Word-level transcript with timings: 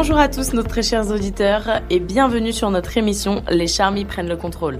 Bonjour 0.00 0.16
à 0.16 0.28
tous 0.28 0.54
nos 0.54 0.62
très 0.62 0.82
chers 0.82 1.10
auditeurs 1.10 1.82
et 1.90 2.00
bienvenue 2.00 2.54
sur 2.54 2.70
notre 2.70 2.96
émission 2.96 3.42
Les 3.50 3.66
Charmis 3.66 4.06
prennent 4.06 4.30
le 4.30 4.36
contrôle. 4.38 4.78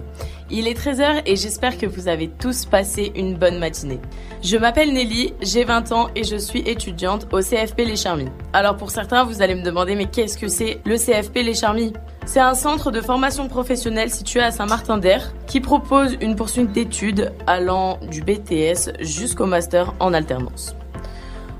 Il 0.51 0.67
est 0.67 0.72
13h 0.72 1.24
et 1.27 1.37
j'espère 1.37 1.77
que 1.77 1.85
vous 1.85 2.08
avez 2.08 2.29
tous 2.29 2.65
passé 2.65 3.12
une 3.15 3.37
bonne 3.37 3.58
matinée. 3.58 4.01
Je 4.43 4.56
m'appelle 4.56 4.94
Nelly, 4.94 5.35
j'ai 5.43 5.65
20 5.65 5.93
ans 5.93 6.08
et 6.17 6.25
je 6.25 6.37
suis 6.37 6.61
étudiante 6.61 7.26
au 7.33 7.40
CFP 7.40 7.80
Les 7.80 7.97
Charmis. 7.97 8.30
Alors 8.54 8.79
pour 8.79 8.90
certains, 8.90 9.25
vous 9.25 9.43
allez 9.43 9.56
me 9.56 9.62
demander 9.62 9.94
mais 9.94 10.06
qu'est-ce 10.06 10.38
que 10.38 10.48
c'est 10.48 10.80
le 10.87 10.97
CFP 10.97 11.43
Les 11.43 11.54
Charmis 11.54 11.93
C'est 12.25 12.40
un 12.40 12.54
centre 12.54 12.90
de 12.90 13.02
formation 13.02 13.47
professionnelle 13.47 14.08
situé 14.08 14.40
à 14.40 14.51
Saint-Martin-d'Air 14.51 15.34
qui 15.47 15.61
propose 15.61 16.16
une 16.23 16.34
poursuite 16.34 16.73
d'études 16.73 17.30
allant 17.47 17.98
du 18.11 18.23
BTS 18.23 19.02
jusqu'au 19.02 19.45
master 19.45 19.93
en 20.01 20.15
alternance. 20.15 20.75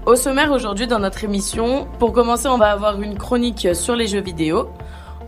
Au 0.07 0.17
sommaire 0.17 0.51
aujourd'hui 0.51 0.87
dans 0.87 0.99
notre 0.99 1.25
émission, 1.25 1.87
pour 1.99 2.13
commencer, 2.13 2.49
on 2.49 2.57
va 2.57 2.71
avoir 2.71 3.01
une 3.03 3.19
chronique 3.19 3.69
sur 3.75 3.95
les 3.95 4.07
jeux 4.07 4.23
vidéo. 4.23 4.71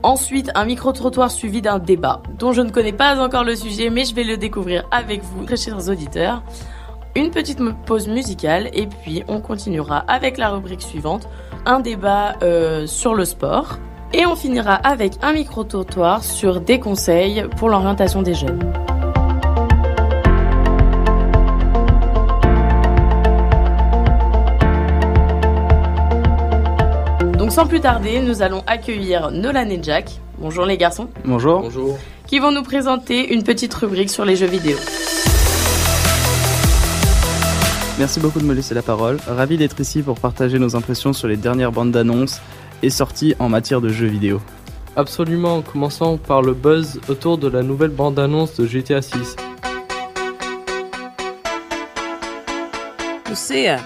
Ensuite, 0.03 0.51
un 0.55 0.65
micro-trottoir 0.65 1.31
suivi 1.31 1.61
d'un 1.61 1.79
débat 1.79 2.23
dont 2.39 2.53
je 2.53 2.63
ne 2.63 2.71
connais 2.71 2.93
pas 2.93 3.21
encore 3.23 3.45
le 3.45 3.55
sujet, 3.55 3.91
mais 3.91 4.07
je 4.07 4.15
vais 4.15 4.25
le 4.25 4.39
découvrir 4.39 4.85
avec 4.91 5.23
vous, 5.23 5.45
très 5.45 5.57
chers 5.57 5.89
auditeurs. 5.91 6.43
Une 7.15 7.31
petite 7.31 7.61
pause 7.85 8.09
musicale 8.09 8.71
et 8.73 8.87
puis 8.87 9.23
on 9.29 9.41
continuera 9.41 9.99
avec 10.09 10.39
la 10.39 10.49
rubrique 10.49 10.83
suivante, 10.83 11.29
un 11.67 11.81
débat 11.81 12.37
euh, 12.43 12.87
sur 12.87 13.15
le 13.15 13.27
sport. 13.27 13.79
Et 14.15 14.25
on 14.25 14.35
finira 14.35 14.75
avec 14.75 15.13
un 15.23 15.35
micro-trottoir 15.35 16.25
sur 16.25 16.63
des 16.63 16.81
conseils 16.81 17.45
pour 17.59 17.69
l'orientation 17.69 18.23
des 18.23 18.35
jeunes. 18.35 18.73
Sans 27.51 27.67
plus 27.67 27.81
tarder, 27.81 28.21
nous 28.21 28.43
allons 28.43 28.63
accueillir 28.67 29.31
Nolan 29.31 29.69
et 29.69 29.83
Jack. 29.83 30.11
Bonjour 30.39 30.65
les 30.65 30.77
garçons. 30.77 31.09
Bonjour. 31.25 31.63
Bonjour. 31.63 31.99
Qui 32.27 32.39
vont 32.39 32.53
nous 32.53 32.63
présenter 32.63 33.33
une 33.33 33.43
petite 33.43 33.75
rubrique 33.75 34.11
sur 34.11 34.25
les 34.25 34.37
jeux 34.37 34.47
vidéo. 34.47 34.77
Merci 37.99 38.21
beaucoup 38.21 38.41
de 38.41 38.45
me 38.45 38.55
laisser 38.55 38.75
la 38.75 38.83
parole. 38.83 39.19
Ravi 39.27 39.57
d'être 39.57 39.79
ici 39.81 40.03
pour 40.03 40.19
partager 40.19 40.59
nos 40.59 40.77
impressions 40.77 41.13
sur 41.13 41.29
les 41.29 41.37
dernières 41.37 41.73
bandes 41.73 41.91
d'annonces 41.91 42.41
et 42.83 42.91
sorties 42.91 43.35
en 43.39 43.49
matière 43.49 43.81
de 43.81 43.89
jeux 43.89 44.07
vidéo. 44.07 44.41
Absolument, 44.97 45.63
commençons 45.63 46.19
par 46.19 46.43
le 46.43 46.53
buzz 46.53 47.01
autour 47.09 47.39
de 47.39 47.49
la 47.49 47.63
nouvelle 47.63 47.91
bande-annonce 47.91 48.57
de 48.57 48.67
GTA 48.67 49.01
6. 49.01 49.37
Lucia, 53.29 53.79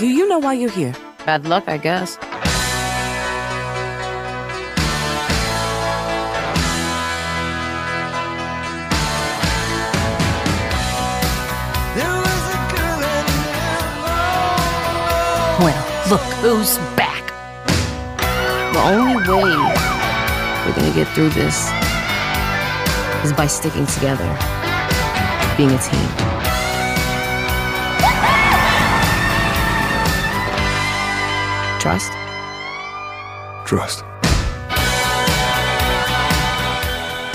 do 0.00 0.06
you 0.06 0.26
know 0.26 0.40
why 0.40 0.54
you're 0.54 0.70
here? 0.70 0.92
Bad 1.24 1.46
luck, 1.46 1.64
I 1.68 1.78
guess. 1.78 2.18
Who's 16.42 16.76
back. 16.96 17.22
The 18.72 18.82
only 18.82 19.14
way 19.14 19.54
we're 20.66 20.74
gonna 20.74 20.92
get 20.92 21.06
through 21.14 21.28
this 21.28 21.70
is 23.22 23.32
by 23.32 23.46
sticking 23.46 23.86
together, 23.86 24.26
being 25.56 25.70
a 25.70 25.78
team. 25.78 26.08
Trust? 31.78 32.12
Trust. 33.64 34.04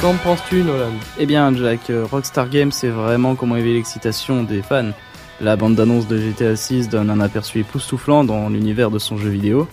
Qu'en 0.01 0.17
penses-tu, 0.17 0.63
Nolan? 0.63 0.91
Eh 1.17 1.25
bien, 1.25 1.55
Jack, 1.55 1.89
euh, 1.89 2.05
Rockstar 2.11 2.49
Games 2.49 2.73
c'est 2.73 2.89
vraiment 2.89 3.35
comment 3.35 3.55
éveiller 3.55 3.75
l'excitation 3.75 4.43
des 4.43 4.61
fans. 4.61 4.91
La 5.39 5.55
bande 5.55 5.75
d'annonce 5.75 6.07
de 6.07 6.17
GTA 6.17 6.55
6 6.55 6.89
donne 6.89 7.11
un 7.11 7.19
aperçu 7.19 7.59
époustouflant 7.59 8.23
dans 8.23 8.49
l'univers 8.49 8.89
de 8.89 8.97
son 8.97 9.17
jeu 9.17 9.29
vidéo, 9.29 9.67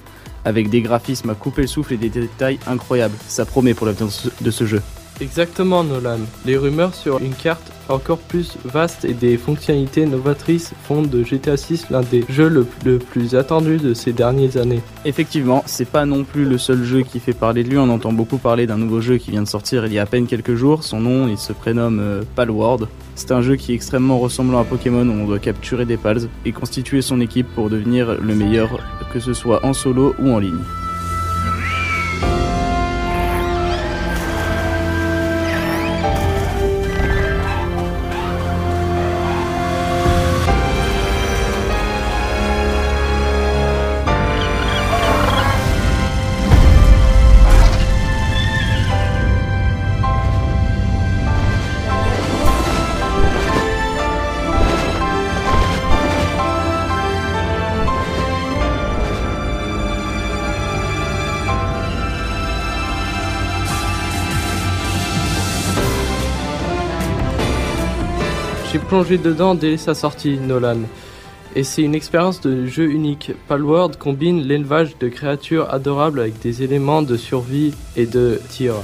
avec 0.44 0.68
des 0.68 0.82
graphismes 0.82 1.30
à 1.30 1.34
couper 1.34 1.62
le 1.62 1.68
souffle 1.68 1.94
et 1.94 1.96
des 1.96 2.10
détails 2.10 2.58
incroyables. 2.66 3.16
Ça 3.26 3.46
promet 3.46 3.72
pour 3.72 3.86
l'avenir 3.86 4.08
de 4.42 4.50
ce 4.50 4.66
jeu. 4.66 4.82
Exactement, 5.20 5.84
Nolan. 5.84 6.18
Les 6.44 6.56
rumeurs 6.56 6.94
sur 6.94 7.20
une 7.20 7.34
carte 7.34 7.72
encore 7.88 8.18
plus 8.18 8.56
vaste 8.64 9.04
et 9.04 9.12
des 9.12 9.36
fonctionnalités 9.36 10.06
novatrices 10.06 10.72
font 10.84 11.02
de 11.02 11.22
GTA 11.22 11.56
6 11.56 11.90
l'un 11.90 12.00
des 12.02 12.24
jeux 12.28 12.48
le, 12.48 12.98
plus 12.98 13.34
attendus 13.34 13.76
de 13.76 13.94
ces 13.94 14.12
dernières 14.12 14.56
années. 14.56 14.80
Effectivement, 15.04 15.62
c'est 15.66 15.88
pas 15.88 16.06
non 16.06 16.24
plus 16.24 16.44
le 16.44 16.58
seul 16.58 16.82
jeu 16.82 17.02
qui 17.02 17.20
fait 17.20 17.32
parler 17.32 17.62
de 17.62 17.70
lui. 17.70 17.78
On 17.78 17.90
entend 17.90 18.12
beaucoup 18.12 18.38
parler 18.38 18.66
d'un 18.66 18.78
nouveau 18.78 19.00
jeu 19.00 19.18
qui 19.18 19.30
vient 19.30 19.42
de 19.42 19.48
sortir 19.48 19.86
il 19.86 19.92
y 19.92 19.98
a 19.98 20.02
à 20.02 20.06
peine 20.06 20.26
quelques 20.26 20.54
jours. 20.54 20.82
Son 20.82 21.00
nom, 21.00 21.28
il 21.28 21.38
se 21.38 21.52
prénomme 21.52 22.00
euh, 22.00 22.22
Palworld. 22.34 22.88
C'est 23.14 23.32
un 23.32 23.42
jeu 23.42 23.56
qui 23.56 23.72
est 23.72 23.74
extrêmement 23.74 24.18
ressemblant 24.18 24.60
à 24.60 24.64
Pokémon 24.64 25.06
où 25.06 25.12
on 25.12 25.26
doit 25.26 25.38
capturer 25.38 25.84
des 25.84 25.96
pals 25.96 26.28
et 26.44 26.52
constituer 26.52 27.02
son 27.02 27.20
équipe 27.20 27.46
pour 27.54 27.70
devenir 27.70 28.20
le 28.20 28.34
meilleur, 28.34 28.80
que 29.12 29.20
ce 29.20 29.34
soit 29.34 29.64
en 29.64 29.72
solo 29.72 30.14
ou 30.18 30.30
en 30.30 30.38
ligne. 30.38 30.64
Plongé 68.94 69.18
dedans 69.18 69.56
dès 69.56 69.76
sa 69.76 69.92
sortie, 69.92 70.38
Nolan. 70.38 70.82
Et 71.56 71.64
c'est 71.64 71.82
une 71.82 71.96
expérience 71.96 72.40
de 72.40 72.64
jeu 72.66 72.84
unique. 72.84 73.32
Palworld 73.48 73.96
combine 73.96 74.40
l'élevage 74.44 74.96
de 74.98 75.08
créatures 75.08 75.68
adorables 75.74 76.20
avec 76.20 76.40
des 76.40 76.62
éléments 76.62 77.02
de 77.02 77.16
survie 77.16 77.74
et 77.96 78.06
de 78.06 78.40
tir. 78.50 78.74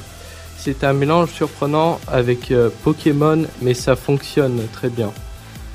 C'est 0.57 0.83
un 0.83 0.95
mélange 0.95 1.31
surprenant 1.31 2.01
avec 2.09 2.51
euh, 2.51 2.71
Pokémon, 2.83 3.45
mais 3.63 3.73
ça 3.73 3.95
fonctionne 3.95 4.61
très 4.73 4.89
bien. 4.89 5.13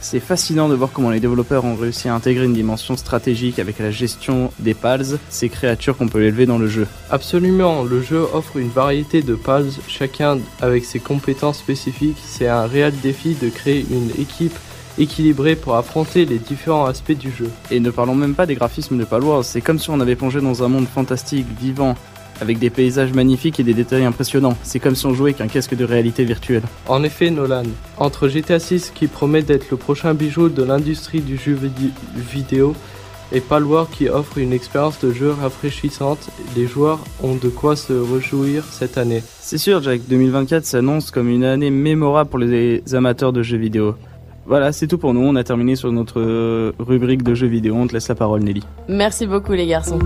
C'est 0.08 0.20
fascinant 0.20 0.70
de 0.70 0.76
voir 0.76 0.92
comment 0.94 1.10
les 1.10 1.20
développeurs 1.20 1.66
ont 1.66 1.76
réussi 1.76 2.10
à 2.10 2.14
intégrer 2.14 2.46
une 2.46 2.54
dimension 2.54 2.96
stratégique 2.96 3.58
avec 3.58 3.80
la 3.80 3.90
gestion 3.90 4.52
des 4.60 4.76
pals, 4.76 5.18
ces 5.30 5.50
créatures 5.50 5.98
qu'on 5.98 6.08
peut 6.08 6.22
élever 6.22 6.46
dans 6.46 6.60
le 6.60 6.68
jeu. 6.68 6.86
Absolument, 7.10 7.84
le 7.84 8.04
jeu 8.04 8.24
offre 8.32 8.58
une 8.58 8.70
variété 8.70 9.24
de 9.24 9.34
pals, 9.34 9.72
chacun 9.88 10.38
avec 10.62 10.86
ses 10.86 11.00
compétences 11.00 11.58
spécifiques. 11.58 12.20
C'est 12.24 12.48
un 12.48 12.68
réel 12.68 12.94
défi 13.02 13.34
de 13.34 13.50
créer 13.50 13.84
une 13.90 14.12
équipe 14.22 14.56
équilibrée 15.00 15.56
pour 15.56 15.76
affronter 15.76 16.26
les 16.26 16.38
différents 16.38 16.86
aspects 16.86 17.18
du 17.18 17.32
jeu. 17.32 17.50
Et 17.72 17.80
ne 17.80 17.90
parlons 17.90 18.14
même 18.14 18.36
pas 18.36 18.46
des 18.46 18.54
graphismes 18.54 19.00
de 19.00 19.06
Palworld, 19.06 19.44
c'est 19.44 19.62
comme 19.62 19.80
si 19.80 19.90
on 19.90 20.00
avait 20.00 20.16
plongé 20.16 20.40
dans 20.40 20.62
un 20.62 20.68
monde 20.68 20.88
fantastique, 20.88 21.48
vivant, 21.60 21.96
avec 22.42 22.60
des 22.60 22.70
paysages 22.70 23.14
magnifiques 23.14 23.60
et 23.60 23.64
des 23.64 23.74
détails 23.74 24.06
impressionnants. 24.06 24.58
C'est 24.64 24.80
comme 24.80 24.96
si 24.96 25.06
on 25.06 25.14
jouait 25.14 25.34
qu'un 25.34 25.48
casque 25.48 25.76
de 25.76 25.86
réalité 25.86 26.24
virtuelle. 26.24 26.64
En 26.88 27.04
effet, 27.04 27.30
Nolan, 27.30 27.64
entre 27.98 28.28
GTA 28.28 28.60
6 28.60 28.92
qui 28.94 29.08
promet 29.08 29.42
d'être 29.42 29.70
le 29.72 29.78
prochain 29.78 30.14
bijou 30.14 30.50
de 30.50 30.64
l'industrie 30.64 31.22
du 31.22 31.38
jeu 31.38 31.58
vidéo 32.16 32.76
et 33.32 33.42
Palworld 33.42 33.90
qui 33.90 34.08
offre 34.08 34.38
une 34.38 34.54
expérience 34.54 35.00
de 35.00 35.12
jeu 35.12 35.32
rafraîchissante, 35.32 36.30
les 36.56 36.68
joueurs 36.68 37.00
ont 37.24 37.36
de 37.36 37.50
quoi 37.50 37.76
se 37.76 37.94
réjouir 37.94 38.64
cette 38.66 38.98
année. 38.98 39.24
C'est 39.40 39.58
sûr, 39.58 39.82
Jack, 39.82 40.02
2024 40.08 40.64
s'annonce 40.66 41.12
comme 41.12 41.30
une 41.30 41.44
année 41.44 41.72
mémorable 41.72 42.30
pour 42.30 42.40
les 42.40 42.84
amateurs 42.94 43.34
de 43.34 43.42
jeux 43.42 43.58
vidéo. 43.58 43.96
Voilà, 44.46 44.72
c'est 44.72 44.86
tout 44.86 45.00
pour 45.00 45.16
nous. 45.16 45.22
On 45.22 45.36
a 45.36 45.44
terminé 45.44 45.76
sur 45.76 45.92
notre 45.92 46.22
rubrique 46.78 47.24
de 47.24 47.34
jeux 47.34 47.48
vidéo. 47.48 47.76
On 47.76 47.88
te 47.88 47.94
laisse 47.94 48.08
la 48.08 48.16
parole, 48.16 48.44
Nelly. 48.44 48.62
Merci 48.88 49.26
beaucoup, 49.26 49.54
les 49.54 49.66
garçons. 49.66 49.98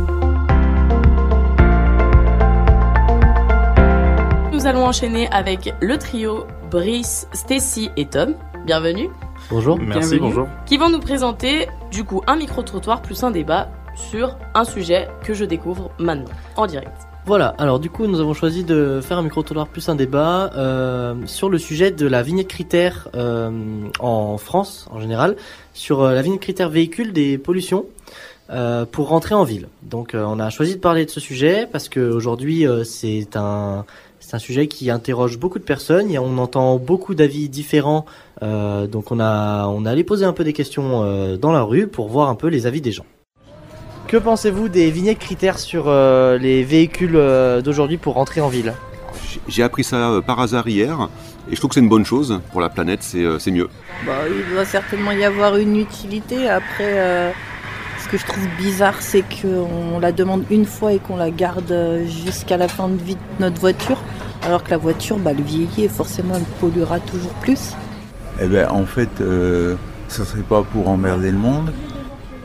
Nous 4.59 4.67
allons 4.67 4.83
enchaîner 4.85 5.29
avec 5.29 5.73
le 5.79 5.97
trio 5.97 6.45
Brice, 6.69 7.29
Stacy 7.31 7.89
et 7.95 8.03
Tom. 8.05 8.35
Bienvenue. 8.65 9.09
Bonjour. 9.49 9.79
Merci, 9.79 10.09
Bienvenue. 10.09 10.19
bonjour. 10.19 10.47
Qui 10.65 10.75
vont 10.75 10.89
nous 10.89 10.99
présenter 10.99 11.69
du 11.93 12.03
coup 12.03 12.21
un 12.27 12.35
micro-trottoir 12.35 13.01
plus 13.01 13.23
un 13.23 13.31
débat 13.31 13.69
sur 13.95 14.35
un 14.53 14.65
sujet 14.65 15.07
que 15.23 15.33
je 15.33 15.45
découvre 15.45 15.91
maintenant, 15.97 16.33
en 16.57 16.67
direct. 16.67 16.91
Voilà, 17.25 17.55
alors 17.57 17.79
du 17.79 17.89
coup 17.89 18.05
nous 18.05 18.19
avons 18.19 18.33
choisi 18.33 18.65
de 18.65 18.99
faire 19.01 19.17
un 19.17 19.23
micro-trottoir 19.23 19.67
plus 19.69 19.87
un 19.87 19.95
débat 19.95 20.51
euh, 20.57 21.15
sur 21.25 21.47
le 21.49 21.57
sujet 21.57 21.91
de 21.91 22.05
la 22.05 22.21
vignette 22.21 22.49
critère 22.49 23.07
euh, 23.15 23.49
en 23.99 24.37
France 24.37 24.89
en 24.91 24.99
général, 24.99 25.37
sur 25.73 26.01
euh, 26.01 26.13
la 26.13 26.21
vignette 26.21 26.41
critère 26.41 26.67
véhicule 26.67 27.13
des 27.13 27.37
pollutions. 27.37 27.85
euh, 28.51 28.83
pour 28.85 29.09
rentrer 29.09 29.35
en 29.35 29.43
ville. 29.43 29.67
Donc 29.83 30.15
euh, 30.15 30.23
on 30.27 30.39
a 30.39 30.49
choisi 30.49 30.73
de 30.73 30.79
parler 30.79 31.05
de 31.05 31.11
ce 31.11 31.19
sujet 31.19 31.67
parce 31.71 31.87
que 31.87 31.99
aujourd'hui 31.99 32.65
euh, 32.67 32.83
c'est 32.83 33.35
un 33.35 33.85
c'est 34.29 34.35
un 34.35 34.39
sujet 34.39 34.67
qui 34.67 34.91
interroge 34.91 35.39
beaucoup 35.39 35.57
de 35.57 35.63
personnes 35.63 36.11
et 36.11 36.19
on 36.19 36.37
entend 36.37 36.77
beaucoup 36.77 37.15
d'avis 37.15 37.49
différents. 37.49 38.05
Euh, 38.43 38.85
donc 38.85 39.11
on 39.11 39.19
a 39.19 39.65
on 39.65 39.85
a 39.85 39.89
allé 39.89 40.03
poser 40.03 40.23
un 40.23 40.33
peu 40.33 40.43
des 40.43 40.53
questions 40.53 41.01
euh, 41.03 41.35
dans 41.35 41.51
la 41.51 41.63
rue 41.63 41.87
pour 41.87 42.09
voir 42.09 42.29
un 42.29 42.35
peu 42.35 42.45
les 42.47 42.67
avis 42.67 42.79
des 42.79 42.91
gens. 42.91 43.07
Que 44.07 44.17
pensez-vous 44.17 44.69
des 44.69 44.91
vignettes 44.91 45.17
critères 45.17 45.57
sur 45.57 45.85
euh, 45.87 46.37
les 46.37 46.63
véhicules 46.63 47.15
euh, 47.15 47.61
d'aujourd'hui 47.63 47.97
pour 47.97 48.13
rentrer 48.13 48.39
en 48.39 48.49
ville? 48.49 48.75
J'ai- 49.47 49.63
appris 49.63 49.83
ça 49.83 50.11
euh, 50.11 50.21
par 50.21 50.39
hasard 50.39 50.67
hier 50.67 51.09
et 51.49 51.55
je 51.55 51.59
trouve 51.59 51.69
que 51.69 51.73
c'est 51.73 51.81
une 51.81 51.89
bonne 51.89 52.05
chose 52.05 52.39
pour 52.51 52.61
la 52.61 52.69
planète, 52.69 53.01
c'est 53.01 53.23
euh, 53.23 53.39
c'est 53.39 53.49
mieux. 53.49 53.67
Bah, 54.05 54.13
il 54.29 54.53
doit 54.53 54.65
certainement 54.65 55.11
y 55.11 55.23
avoir 55.23 55.55
une 55.57 55.75
utilité. 55.75 56.47
Après, 56.47 56.99
euh, 56.99 57.31
ce 58.03 58.07
que 58.07 58.17
je 58.19 58.27
trouve 58.27 58.47
bizarre, 58.59 59.01
c'est 59.01 59.23
qu'on 59.23 59.97
la 59.99 60.11
demande 60.11 60.43
une 60.51 60.65
fois 60.65 60.93
et 60.93 60.99
qu'on 60.99 61.17
la 61.17 61.31
garde 61.31 61.73
jusqu'à 62.05 62.57
la 62.57 62.67
fin 62.67 62.89
de 62.89 63.01
vie 63.01 63.15
de 63.15 63.19
notre 63.39 63.59
voiture. 63.59 63.97
Alors 64.43 64.63
que 64.63 64.71
la 64.71 64.77
voiture, 64.77 65.17
bah, 65.17 65.31
elle 65.31 65.43
vieillit 65.43 65.83
et 65.83 65.89
forcément, 65.89 66.35
elle 66.35 66.43
polluera 66.59 66.99
toujours 66.99 67.33
plus. 67.41 67.73
Eh 68.41 68.47
ben, 68.47 68.67
en 68.69 68.85
fait, 68.85 69.09
euh, 69.21 69.75
ça 70.07 70.23
serait 70.25 70.41
pas 70.41 70.63
pour 70.63 70.87
emmerder 70.87 71.31
le 71.31 71.37
monde. 71.37 71.73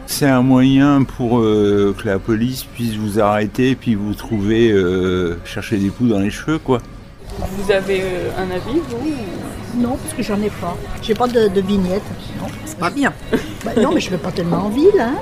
C'est 0.06 0.26
un 0.26 0.42
moyen 0.42 1.04
pour 1.04 1.38
euh, 1.38 1.94
que 1.96 2.06
la 2.06 2.18
police 2.18 2.64
puisse 2.64 2.94
vous 2.96 3.20
arrêter 3.20 3.70
et 3.70 3.74
puis 3.76 3.94
vous 3.94 4.12
trouver, 4.14 4.70
euh, 4.70 5.38
chercher 5.44 5.78
des 5.78 5.88
poux 5.88 6.06
dans 6.08 6.18
les 6.18 6.30
cheveux, 6.30 6.58
quoi. 6.58 6.80
Vous 7.38 7.70
avez 7.72 8.02
euh, 8.02 8.30
un 8.38 8.50
avis, 8.50 8.80
vous? 8.88 9.80
Non, 9.80 9.96
parce 9.96 10.14
que 10.14 10.22
j'en 10.22 10.40
ai 10.42 10.50
pas. 10.50 10.76
J'ai 11.02 11.14
pas 11.14 11.26
de, 11.26 11.48
de 11.48 11.60
vignette. 11.60 12.02
Non, 12.40 12.46
c'est 12.64 12.78
pas 12.78 12.90
bien. 12.90 13.12
Bah 13.64 13.70
non, 13.80 13.92
mais 13.94 14.00
je 14.00 14.10
vais 14.10 14.18
pas 14.18 14.30
tellement 14.30 14.66
en 14.66 14.68
ville, 14.68 15.00
hein. 15.00 15.14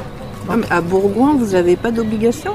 Ah, 0.51 0.57
mais 0.57 0.67
à 0.71 0.81
Bourgoin, 0.81 1.37
vous 1.39 1.53
n'avez 1.53 1.77
pas 1.77 1.93
d'obligation? 1.93 2.53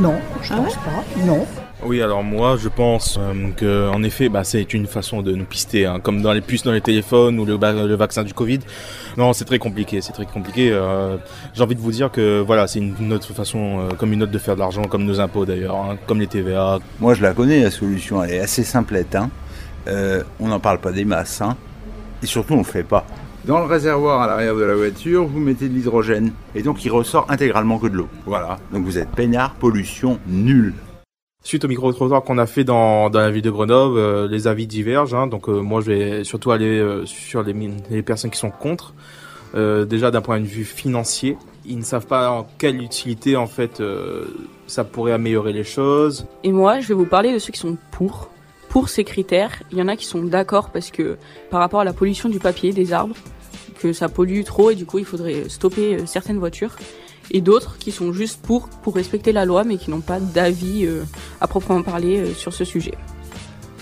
Non, 0.00 0.14
je 0.42 0.52
Ah 0.52 0.56
pense 0.56 0.74
pas. 0.74 1.04
Non. 1.24 1.46
Oui, 1.84 2.02
alors 2.02 2.24
moi, 2.24 2.56
je 2.56 2.68
pense 2.68 3.18
euh, 3.20 3.50
que, 3.56 3.88
en 3.88 4.02
effet, 4.02 4.28
bah, 4.28 4.42
c'est 4.42 4.74
une 4.74 4.88
façon 4.88 5.22
de 5.22 5.32
nous 5.32 5.44
pister, 5.44 5.86
hein, 5.86 6.00
comme 6.02 6.22
dans 6.22 6.32
les 6.32 6.40
puces 6.40 6.64
dans 6.64 6.72
les 6.72 6.80
téléphones 6.80 7.38
ou 7.38 7.44
le, 7.44 7.54
vaccin 7.94 8.24
du 8.24 8.34
Covid. 8.34 8.58
Non, 9.16 9.32
c'est 9.32 9.44
très 9.44 9.60
compliqué, 9.60 10.00
c'est 10.00 10.12
très 10.12 10.26
compliqué. 10.26 10.70
euh, 10.72 11.16
J'ai 11.54 11.62
envie 11.62 11.76
de 11.76 11.80
vous 11.80 11.92
dire 11.92 12.10
que 12.10 12.40
voilà, 12.44 12.66
c'est 12.66 12.80
une, 12.80 12.94
une 13.00 13.12
autre 13.12 13.32
façon, 13.32 13.78
euh, 13.78 13.94
comme 13.96 14.12
une 14.12 14.24
autre 14.24 14.32
de 14.32 14.38
faire 14.38 14.56
de 14.56 14.60
l'argent, 14.60 14.82
comme 14.84 15.04
nos 15.04 15.20
impôts 15.20 15.46
d'ailleurs, 15.46 15.76
hein, 15.76 15.96
comme 16.08 16.18
les 16.18 16.26
TVA. 16.26 16.80
Moi, 16.98 17.14
je 17.14 17.22
la 17.22 17.32
connais, 17.32 17.62
la 17.62 17.70
solution. 17.70 18.24
Elle 18.24 18.32
est 18.32 18.40
assez 18.40 18.64
simplette. 18.64 19.14
Hein. 19.14 19.30
Euh, 19.86 20.24
on 20.40 20.48
n'en 20.48 20.58
parle 20.58 20.80
pas 20.80 20.90
des 20.90 21.04
masses. 21.04 21.40
Hein. 21.42 21.56
Et 22.24 22.26
surtout, 22.26 22.54
on 22.54 22.58
le 22.58 22.64
fait 22.64 22.82
pas. 22.82 23.06
Dans 23.44 23.60
le 23.60 23.66
réservoir 23.66 24.22
à 24.22 24.26
l'arrière 24.26 24.56
de 24.56 24.64
la 24.64 24.74
voiture, 24.74 25.26
vous 25.28 25.38
mettez 25.38 25.68
de 25.68 25.74
l'hydrogène. 25.74 26.32
Et 26.56 26.62
donc, 26.62 26.84
il 26.84 26.90
ressort 26.90 27.26
intégralement 27.28 27.78
que 27.78 27.86
de 27.86 27.96
l'eau. 27.96 28.08
Voilà. 28.26 28.58
Donc, 28.72 28.84
vous 28.84 28.98
êtes 28.98 29.10
peinard, 29.10 29.54
pollution 29.54 30.18
nulle. 30.26 30.74
Suite 31.44 31.64
au 31.64 31.68
micro-trottoir 31.68 32.24
qu'on 32.24 32.36
a 32.38 32.46
fait 32.46 32.64
dans, 32.64 33.10
dans 33.10 33.20
la 33.20 33.30
ville 33.30 33.42
de 33.42 33.50
Grenoble, 33.50 33.96
euh, 33.96 34.28
les 34.28 34.48
avis 34.48 34.66
divergent. 34.66 35.14
hein. 35.14 35.26
donc 35.28 35.48
euh, 35.48 35.60
moi, 35.60 35.80
je 35.80 35.86
vais 35.92 36.24
surtout 36.24 36.50
aller 36.50 36.78
euh, 36.78 37.06
sur 37.06 37.42
les, 37.44 37.54
les 37.90 38.02
personnes 38.02 38.30
qui 38.30 38.38
sont 38.38 38.50
contre. 38.50 38.94
Déjà 39.54 40.10
d'un 40.10 40.20
point 40.20 40.40
de 40.40 40.44
vue 40.44 40.64
financier, 40.64 41.38
ils 41.64 41.78
ne 41.78 41.82
savent 41.82 42.06
pas 42.06 42.30
en 42.30 42.46
quelle 42.58 42.82
utilité 42.82 43.34
en 43.34 43.46
fait 43.46 43.82
ça 44.66 44.84
pourrait 44.84 45.12
améliorer 45.12 45.54
les 45.54 45.64
choses. 45.64 46.26
Et 46.44 46.52
moi, 46.52 46.80
je 46.80 46.88
vais 46.88 46.94
vous 46.94 47.06
parler 47.06 47.32
de 47.32 47.38
ceux 47.38 47.50
qui 47.50 47.58
sont 47.58 47.78
pour. 47.90 48.28
Pour 48.68 48.90
ces 48.90 49.04
critères, 49.04 49.62
il 49.72 49.78
y 49.78 49.82
en 49.82 49.88
a 49.88 49.96
qui 49.96 50.04
sont 50.04 50.22
d'accord 50.22 50.68
parce 50.68 50.90
que 50.90 51.16
par 51.50 51.60
rapport 51.60 51.80
à 51.80 51.84
la 51.84 51.94
pollution 51.94 52.28
du 52.28 52.38
papier, 52.38 52.74
des 52.74 52.92
arbres, 52.92 53.16
que 53.80 53.94
ça 53.94 54.10
pollue 54.10 54.42
trop 54.44 54.70
et 54.70 54.74
du 54.74 54.84
coup 54.84 54.98
il 54.98 55.06
faudrait 55.06 55.48
stopper 55.48 56.04
certaines 56.04 56.38
voitures. 56.38 56.76
Et 57.30 57.40
d'autres 57.40 57.78
qui 57.78 57.92
sont 57.92 58.12
juste 58.12 58.40
pour, 58.42 58.68
pour 58.68 58.94
respecter 58.94 59.32
la 59.32 59.44
loi 59.44 59.64
mais 59.64 59.76
qui 59.76 59.90
n'ont 59.90 60.00
pas 60.00 60.20
d'avis 60.20 60.86
euh, 60.86 61.02
à 61.40 61.46
proprement 61.46 61.82
parler 61.82 62.18
euh, 62.18 62.34
sur 62.34 62.52
ce 62.52 62.64
sujet. 62.64 62.94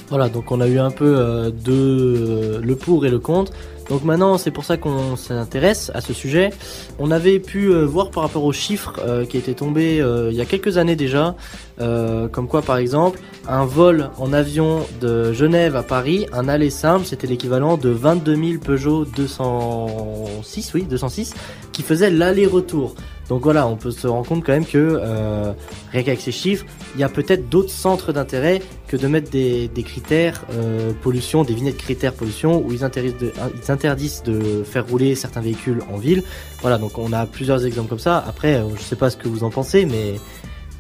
Voilà, 0.08 0.28
donc 0.28 0.52
on 0.52 0.60
a 0.60 0.69
eu 0.69 0.78
un 0.78 0.93
peu 0.93 1.16
euh, 1.19 1.50
de 1.50 2.60
le 2.62 2.76
pour 2.76 3.06
et 3.06 3.10
le 3.10 3.19
contre. 3.19 3.52
Donc 3.88 4.02
maintenant, 4.04 4.37
c'est 4.37 4.50
pour 4.50 4.64
ça 4.64 4.76
qu'on 4.76 5.14
s'intéresse 5.14 5.93
à 5.94 6.00
ce 6.00 6.12
sujet. 6.12 6.50
On 6.98 7.12
avait 7.12 7.38
pu 7.38 7.72
voir 7.72 8.10
par 8.10 8.25
rapport 8.25 8.43
aux 8.43 8.52
chiffres 8.52 8.98
qui 9.28 9.38
étaient 9.38 9.54
tombés 9.54 10.04
il 10.28 10.34
y 10.34 10.40
a 10.40 10.44
quelques 10.44 10.76
années 10.76 10.96
déjà, 10.96 11.37
comme 11.78 12.49
quoi 12.49 12.62
par 12.62 12.78
exemple, 12.78 13.20
un 13.46 13.64
vol 13.64 14.10
en 14.19 14.32
avion 14.32 14.81
de 15.00 15.32
Genève 15.32 15.76
à 15.76 15.84
Paris, 15.84 16.26
un 16.32 16.49
aller 16.49 16.70
simple, 16.70 17.06
c'était 17.06 17.28
l'équivalent 17.28 17.76
de 17.76 17.90
22 17.90 18.34
000 18.34 18.58
Peugeot 18.58 19.04
206, 19.04 20.75
oui, 20.75 20.82
206, 20.82 21.34
qui 21.70 21.82
faisaient 21.82 22.10
l'aller-retour. 22.10 22.96
Donc 23.28 23.43
voilà, 23.43 23.67
on 23.67 23.76
peut 23.76 23.90
se 23.90 24.06
rendre 24.06 24.26
compte 24.26 24.44
quand 24.44 24.52
même 24.52 24.67
que, 24.67 24.78
euh, 24.78 25.52
rien 25.90 26.02
qu'avec 26.02 26.20
ces 26.20 26.32
chiffres, 26.32 26.64
il 26.94 27.00
y 27.00 27.05
a 27.05 27.08
peut-être 27.08 27.49
d'autres 27.49 27.70
centres 27.70 28.12
d'intérêt 28.12 28.62
que 28.87 28.96
de 28.96 29.08
mettre 29.08 29.31
des, 29.31 29.69
critères 29.84 30.44
euh, 30.52 30.93
pollution, 31.02 31.43
des 31.43 31.55
vignettes 31.55 31.76
critères 31.76 32.12
pollution, 32.12 32.64
où 32.64 32.73
ils 32.73 32.84
interdisent, 32.84 33.19
de, 33.19 33.32
ils 33.62 33.70
interdisent 33.70 34.23
de 34.23 34.62
faire 34.62 34.87
rouler 34.87 35.14
certains 35.14 35.40
véhicules 35.40 35.82
en 35.93 35.96
ville. 35.96 36.23
Voilà, 36.61 36.78
donc 36.78 36.99
on 36.99 37.12
a 37.12 37.26
plusieurs 37.26 37.67
exemples 37.67 37.88
comme 37.88 37.99
ça. 37.99 38.25
Après, 38.26 38.55
euh, 38.55 38.69
je 38.76 38.82
sais 38.82 38.96
pas 38.96 39.11
ce 39.11 39.17
que 39.17 39.28
vous 39.28 39.43
en 39.43 39.50
pensez, 39.50 39.87
mais 39.87 40.14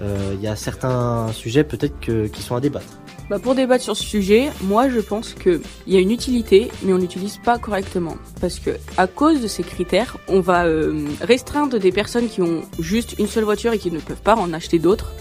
euh, 0.00 0.34
il 0.34 0.40
y 0.40 0.46
a 0.46 0.54
certains 0.54 1.32
sujets 1.32 1.64
peut-être 1.64 1.98
qui 2.00 2.42
sont 2.42 2.54
à 2.54 2.60
débattre. 2.60 3.00
Bah 3.28 3.40
pour 3.40 3.56
débattre 3.56 3.82
sur 3.82 3.96
ce 3.96 4.04
sujet, 4.04 4.50
moi 4.62 4.88
je 4.88 5.00
pense 5.00 5.34
qu'il 5.34 5.60
y 5.88 5.96
a 5.96 6.00
une 6.00 6.12
utilité, 6.12 6.70
mais 6.84 6.92
on 6.92 6.96
l'utilise 6.98 7.38
pas 7.38 7.58
correctement. 7.58 8.16
Parce 8.40 8.60
que 8.60 8.70
à 8.96 9.08
cause 9.08 9.40
de 9.40 9.48
ces 9.48 9.64
critères, 9.64 10.16
on 10.28 10.38
va 10.40 10.66
euh, 10.66 11.04
restreindre 11.20 11.76
des 11.80 11.90
personnes 11.90 12.28
qui 12.28 12.40
ont 12.40 12.62
juste 12.78 13.16
une 13.18 13.26
seule 13.26 13.42
voiture 13.42 13.72
et 13.72 13.78
qui 13.78 13.90
ne 13.90 13.98
peuvent 13.98 14.22
pas 14.22 14.36
en 14.36 14.52
acheter 14.52 14.78
d'autres. 14.78 15.12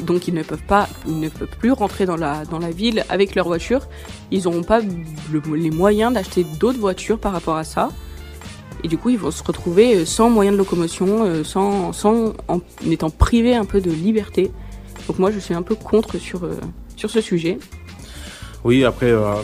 Donc 0.00 0.28
ils 0.28 0.32
ne 0.32 0.42
peuvent 0.42 0.62
pas, 0.66 0.88
ils 1.06 1.20
ne 1.20 1.28
peuvent 1.28 1.54
plus 1.58 1.72
rentrer 1.72 2.06
dans 2.06 2.16
la 2.16 2.46
dans 2.46 2.58
la 2.58 2.70
ville 2.70 3.04
avec 3.10 3.34
leur 3.34 3.46
voiture. 3.48 3.86
Ils 4.30 4.44
n'auront 4.44 4.62
pas 4.62 4.80
le- 4.80 5.54
les 5.54 5.70
moyens 5.70 6.14
d'acheter 6.14 6.44
d'autres 6.58 6.78
voitures 6.78 7.18
par 7.18 7.32
rapport 7.32 7.56
à 7.56 7.64
ça. 7.64 7.90
Et 8.82 8.88
du 8.88 8.96
coup, 8.96 9.10
ils 9.10 9.18
vont 9.18 9.30
se 9.30 9.44
retrouver 9.44 9.96
euh, 9.96 10.04
sans 10.06 10.30
moyen 10.30 10.52
de 10.52 10.56
locomotion, 10.56 11.24
euh, 11.24 11.44
sans, 11.44 11.92
sans 11.92 12.32
en 12.48 12.60
étant 12.90 13.10
privés 13.10 13.54
un 13.54 13.66
peu 13.66 13.82
de 13.82 13.90
liberté. 13.90 14.50
Donc 15.06 15.18
moi, 15.18 15.30
je 15.30 15.38
suis 15.38 15.52
un 15.54 15.62
peu 15.62 15.74
contre 15.74 16.16
sur 16.16 16.44
euh, 16.44 16.56
sur 16.96 17.10
ce 17.10 17.20
sujet. 17.20 17.58
Oui, 18.64 18.84
après, 18.84 19.10
euh, 19.10 19.34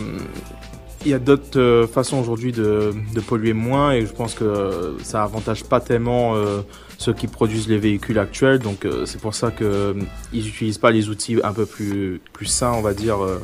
il 1.04 1.10
y 1.10 1.14
a 1.14 1.18
d'autres 1.18 1.58
euh, 1.58 1.86
façons 1.86 2.18
aujourd'hui 2.18 2.52
de, 2.52 2.92
de 3.14 3.20
polluer 3.20 3.52
moins 3.52 3.92
et 3.92 4.02
je 4.02 4.12
pense 4.12 4.34
que 4.34 4.96
ça 5.02 5.22
avantage 5.22 5.64
pas 5.64 5.80
tellement 5.80 6.34
euh, 6.34 6.60
ceux 6.98 7.12
qui 7.12 7.26
produisent 7.26 7.68
les 7.68 7.78
véhicules 7.78 8.18
actuels. 8.18 8.58
Donc 8.58 8.84
euh, 8.84 9.06
c'est 9.06 9.20
pour 9.20 9.34
ça 9.34 9.50
que 9.50 9.64
euh, 9.64 9.94
ils 10.32 10.44
n'utilisent 10.44 10.78
pas 10.78 10.90
les 10.90 11.08
outils 11.08 11.36
un 11.42 11.52
peu 11.52 11.66
plus, 11.66 12.20
plus 12.32 12.46
sains, 12.46 12.72
on 12.72 12.82
va 12.82 12.94
dire, 12.94 13.24
euh, 13.24 13.40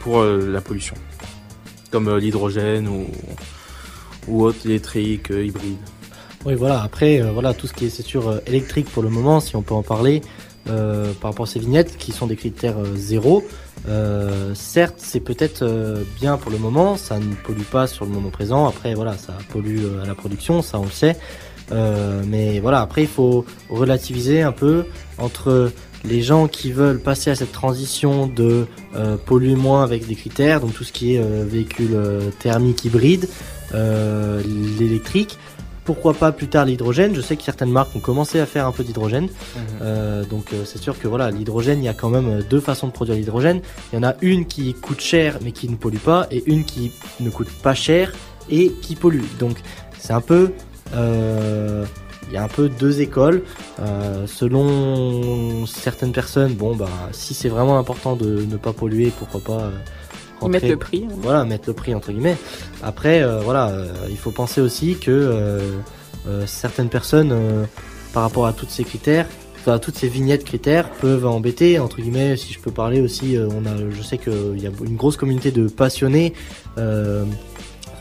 pour 0.00 0.20
euh, 0.20 0.50
la 0.50 0.60
pollution. 0.60 0.96
Comme 1.90 2.08
euh, 2.08 2.18
l'hydrogène 2.18 2.88
ou, 2.88 3.06
ou 4.28 4.44
autre 4.44 4.64
électrique, 4.64 5.30
euh, 5.30 5.44
hybride. 5.44 5.78
Oui, 6.44 6.54
voilà. 6.54 6.82
Après, 6.82 7.20
euh, 7.20 7.30
voilà, 7.32 7.54
tout 7.54 7.66
ce 7.66 7.72
qui 7.72 7.86
est 7.86 7.90
c'est 7.90 8.02
sûr 8.02 8.40
électrique 8.46 8.88
pour 8.90 9.02
le 9.02 9.10
moment, 9.10 9.40
si 9.40 9.54
on 9.54 9.62
peut 9.62 9.74
en 9.74 9.82
parler, 9.82 10.22
euh, 10.68 11.12
par 11.20 11.32
rapport 11.32 11.46
à 11.46 11.48
ces 11.48 11.58
vignettes 11.58 11.96
qui 11.98 12.12
sont 12.12 12.28
des 12.28 12.36
critères 12.36 12.78
euh, 12.78 12.94
zéro. 12.94 13.42
Euh, 13.88 14.54
certes, 14.54 14.94
c'est 14.98 15.18
peut-être 15.18 15.64
bien 16.20 16.36
pour 16.36 16.52
le 16.52 16.58
moment, 16.58 16.96
ça 16.96 17.18
ne 17.18 17.34
pollue 17.34 17.62
pas 17.62 17.88
sur 17.88 18.04
le 18.04 18.12
moment 18.12 18.30
présent. 18.30 18.68
Après, 18.68 18.94
voilà, 18.94 19.18
ça 19.18 19.36
pollue 19.50 19.80
à 20.02 20.06
la 20.06 20.14
production, 20.14 20.62
ça 20.62 20.78
on 20.78 20.84
le 20.84 20.90
sait. 20.90 21.16
Mais 22.26 22.60
voilà, 22.60 22.80
après, 22.80 23.02
il 23.02 23.08
faut 23.08 23.44
relativiser 23.70 24.42
un 24.42 24.52
peu 24.52 24.84
entre 25.18 25.72
les 26.04 26.20
gens 26.20 26.46
qui 26.46 26.70
veulent 26.70 27.00
passer 27.00 27.30
à 27.30 27.34
cette 27.34 27.52
transition 27.52 28.26
de 28.26 28.66
euh, 28.94 29.16
polluer 29.16 29.56
moins 29.56 29.82
avec 29.82 30.06
des 30.06 30.14
critères, 30.14 30.60
donc 30.60 30.74
tout 30.74 30.84
ce 30.84 30.92
qui 30.92 31.14
est 31.14 31.22
véhicule 31.22 31.98
thermique 32.38 32.84
hybride, 32.84 33.28
l'électrique, 33.72 35.38
pourquoi 35.84 36.14
pas 36.14 36.32
plus 36.32 36.48
tard 36.48 36.64
l'hydrogène 36.64 37.14
Je 37.14 37.20
sais 37.20 37.36
que 37.36 37.42
certaines 37.42 37.70
marques 37.70 37.94
ont 37.96 38.00
commencé 38.00 38.38
à 38.40 38.46
faire 38.46 38.66
un 38.66 38.72
peu 38.72 38.84
d'hydrogène. 38.84 39.28
Euh, 39.82 40.24
donc 40.24 40.52
euh, 40.52 40.62
c'est 40.64 40.78
sûr 40.78 40.98
que 40.98 41.08
voilà, 41.08 41.30
l'hydrogène, 41.30 41.80
il 41.80 41.84
y 41.84 41.88
a 41.88 41.94
quand 41.94 42.10
même 42.10 42.28
euh, 42.28 42.42
deux 42.48 42.60
façons 42.60 42.86
de 42.86 42.92
produire 42.92 43.16
l'hydrogène. 43.16 43.60
Il 43.92 43.96
y 43.96 43.98
en 43.98 44.08
a 44.08 44.14
une 44.20 44.46
qui 44.46 44.74
coûte 44.74 45.00
cher 45.00 45.38
mais 45.42 45.52
qui 45.52 45.68
ne 45.68 45.76
pollue 45.76 45.96
pas, 45.98 46.26
et 46.30 46.42
une 46.46 46.64
qui 46.64 46.92
ne 47.20 47.30
coûte 47.30 47.50
pas 47.62 47.74
cher 47.74 48.12
et 48.48 48.70
qui 48.82 48.94
pollue. 48.96 49.24
Donc 49.38 49.56
c'est 49.98 50.12
un 50.12 50.20
peu, 50.20 50.52
euh, 50.94 51.84
il 52.28 52.34
y 52.34 52.36
a 52.36 52.44
un 52.44 52.48
peu 52.48 52.68
deux 52.68 53.00
écoles. 53.00 53.42
Euh, 53.80 54.26
selon 54.26 55.66
certaines 55.66 56.12
personnes, 56.12 56.54
bon 56.54 56.76
bah 56.76 56.88
si 57.12 57.34
c'est 57.34 57.48
vraiment 57.48 57.78
important 57.78 58.14
de 58.16 58.44
ne 58.48 58.56
pas 58.56 58.72
polluer, 58.72 59.12
pourquoi 59.18 59.40
pas. 59.40 59.62
euh, 59.64 59.70
Mettre 60.48 60.66
le 60.66 60.76
prix, 60.76 61.04
hein. 61.08 61.14
Voilà, 61.20 61.44
mettre 61.44 61.64
le 61.68 61.74
prix 61.74 61.94
entre 61.94 62.12
guillemets. 62.12 62.36
Après, 62.82 63.22
euh, 63.22 63.40
voilà, 63.40 63.68
euh, 63.68 63.92
il 64.10 64.16
faut 64.16 64.30
penser 64.30 64.60
aussi 64.60 64.96
que 64.96 65.10
euh, 65.10 66.46
certaines 66.46 66.88
personnes, 66.88 67.34
par 68.12 68.22
rapport 68.22 68.46
à 68.46 68.52
tous 68.52 68.66
ces 68.68 68.84
critères, 68.84 69.26
enfin, 69.60 69.78
toutes 69.78 69.96
ces 69.96 70.08
vignettes 70.08 70.44
critères, 70.44 70.88
peuvent 70.90 71.26
embêter 71.26 71.78
entre 71.78 71.96
guillemets. 72.00 72.36
Si 72.36 72.52
je 72.52 72.60
peux 72.60 72.70
parler 72.70 73.00
aussi, 73.00 73.36
on 73.38 73.64
a, 73.66 73.76
je 73.90 74.02
sais 74.02 74.18
qu'il 74.18 74.60
y 74.60 74.66
a 74.66 74.70
une 74.84 74.96
grosse 74.96 75.16
communauté 75.16 75.50
de 75.50 75.66
passionnés. 75.68 76.32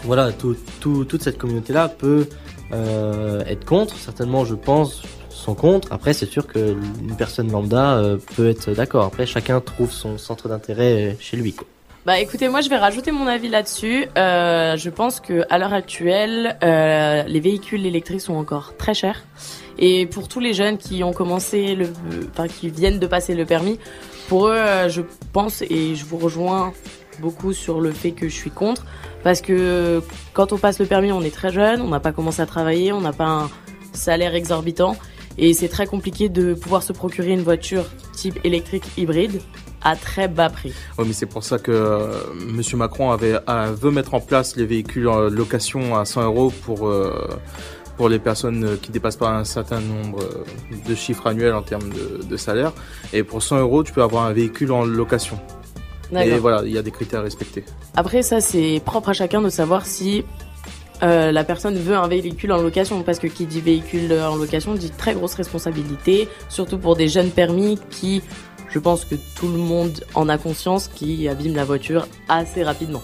voilà, 0.03 0.31
tout, 0.31 0.55
tout- 0.79 1.05
toute 1.05 1.21
cette 1.23 1.37
communauté-là 1.37 1.87
peut 1.89 2.27
être 2.71 3.65
contre. 3.65 3.95
Certainement, 3.97 4.45
je 4.45 4.55
pense, 4.55 5.01
sont 5.29 5.55
contre. 5.55 5.91
Après, 5.91 6.13
c'est 6.13 6.25
sûr 6.29 6.45
que 6.47 6.75
une 7.01 7.15
personne 7.17 7.51
lambda 7.51 8.01
peut 8.35 8.49
être 8.49 8.71
d'accord. 8.73 9.05
Après, 9.05 9.25
chacun 9.25 9.59
trouve 9.61 9.91
son 9.91 10.17
centre 10.17 10.47
d'intérêt 10.47 11.17
chez 11.19 11.37
lui. 11.37 11.53
Quoi. 11.53 11.67
Bah 12.03 12.19
écoutez, 12.19 12.49
moi 12.49 12.61
je 12.61 12.69
vais 12.69 12.77
rajouter 12.77 13.11
mon 13.11 13.27
avis 13.27 13.47
là-dessus. 13.47 14.07
Euh, 14.17 14.75
je 14.75 14.89
pense 14.89 15.19
que 15.19 15.45
à 15.51 15.59
l'heure 15.59 15.73
actuelle, 15.73 16.57
euh, 16.63 17.21
les 17.27 17.39
véhicules 17.39 17.85
électriques 17.85 18.21
sont 18.21 18.33
encore 18.33 18.75
très 18.75 18.95
chers. 18.95 19.23
Et 19.77 20.07
pour 20.07 20.27
tous 20.27 20.39
les 20.39 20.55
jeunes 20.55 20.79
qui 20.79 21.03
ont 21.03 21.13
commencé 21.13 21.75
le, 21.75 21.89
enfin 22.31 22.47
qui 22.47 22.69
viennent 22.69 22.97
de 22.97 23.05
passer 23.05 23.35
le 23.35 23.45
permis, 23.45 23.77
pour 24.29 24.47
eux, 24.47 24.55
euh, 24.55 24.89
je 24.89 25.03
pense 25.31 25.61
et 25.61 25.93
je 25.93 26.03
vous 26.05 26.17
rejoins 26.17 26.73
beaucoup 27.19 27.53
sur 27.53 27.79
le 27.79 27.91
fait 27.91 28.13
que 28.13 28.27
je 28.27 28.33
suis 28.33 28.49
contre, 28.49 28.83
parce 29.23 29.41
que 29.41 30.01
quand 30.33 30.53
on 30.53 30.57
passe 30.57 30.79
le 30.79 30.87
permis, 30.87 31.11
on 31.11 31.21
est 31.21 31.33
très 31.33 31.51
jeune, 31.51 31.81
on 31.81 31.89
n'a 31.89 31.99
pas 31.99 32.13
commencé 32.13 32.41
à 32.41 32.47
travailler, 32.47 32.93
on 32.93 33.01
n'a 33.01 33.13
pas 33.13 33.27
un 33.27 33.49
salaire 33.93 34.33
exorbitant, 34.33 34.95
et 35.37 35.53
c'est 35.53 35.69
très 35.69 35.85
compliqué 35.85 36.29
de 36.29 36.55
pouvoir 36.55 36.81
se 36.81 36.93
procurer 36.93 37.31
une 37.31 37.43
voiture 37.43 37.85
type 38.13 38.39
électrique 38.43 38.85
hybride 38.97 39.39
à 39.83 39.95
très 39.95 40.27
bas 40.27 40.49
prix. 40.49 40.73
Oui, 40.97 41.05
mais 41.07 41.13
c'est 41.13 41.25
pour 41.25 41.43
ça 41.43 41.57
que 41.59 41.71
euh, 41.71 42.07
Monsieur 42.47 42.77
Macron 42.77 43.11
avait, 43.11 43.35
a- 43.47 43.71
veut 43.71 43.91
mettre 43.91 44.13
en 44.13 44.19
place 44.19 44.55
les 44.55 44.65
véhicules 44.65 45.07
en 45.07 45.21
location 45.21 45.97
à 45.97 46.05
100 46.05 46.23
euros 46.25 46.51
pour, 46.65 46.87
euh, 46.87 47.27
pour 47.97 48.09
les 48.09 48.19
personnes 48.19 48.77
qui 48.81 48.91
dépassent 48.91 49.15
pas 49.17 49.29
un 49.31 49.43
certain 49.43 49.79
nombre 49.79 50.19
euh, 50.21 50.89
de 50.89 50.95
chiffres 50.95 51.27
annuels 51.27 51.53
en 51.53 51.61
termes 51.61 51.89
de, 51.89 52.23
de 52.23 52.37
salaire. 52.37 52.73
Et 53.13 53.23
pour 53.23 53.41
100 53.43 53.59
euros, 53.59 53.83
tu 53.83 53.91
peux 53.93 54.03
avoir 54.03 54.25
un 54.25 54.33
véhicule 54.33 54.71
en 54.71 54.85
location. 54.85 55.39
Et 56.13 56.37
voilà, 56.39 56.63
il 56.65 56.71
y 56.73 56.77
a 56.77 56.81
des 56.81 56.91
critères 56.91 57.21
à 57.21 57.23
respecter. 57.23 57.63
Après, 57.95 58.21
ça, 58.21 58.41
c'est 58.41 58.81
propre 58.83 59.09
à 59.09 59.13
chacun 59.13 59.41
de 59.41 59.47
savoir 59.49 59.85
si 59.85 60.25
euh, 61.03 61.31
la 61.31 61.45
personne 61.45 61.75
veut 61.77 61.95
un 61.95 62.07
véhicule 62.09 62.51
en 62.51 62.61
location. 62.61 63.01
Parce 63.01 63.17
que 63.17 63.27
qui 63.27 63.45
dit 63.45 63.61
véhicule 63.61 64.11
en 64.13 64.35
location 64.35 64.73
dit 64.75 64.91
très 64.91 65.13
grosse 65.13 65.35
responsabilité, 65.35 66.27
surtout 66.49 66.77
pour 66.77 66.97
des 66.97 67.07
jeunes 67.07 67.29
permis 67.29 67.79
qui, 67.89 68.21
je 68.71 68.79
pense 68.79 69.05
que 69.05 69.15
tout 69.35 69.47
le 69.47 69.57
monde 69.57 70.03
en 70.15 70.29
a 70.29 70.37
conscience, 70.37 70.87
qui 70.87 71.27
abîment 71.27 71.55
la 71.55 71.65
voiture 71.65 72.07
assez 72.29 72.63
rapidement. 72.63 73.01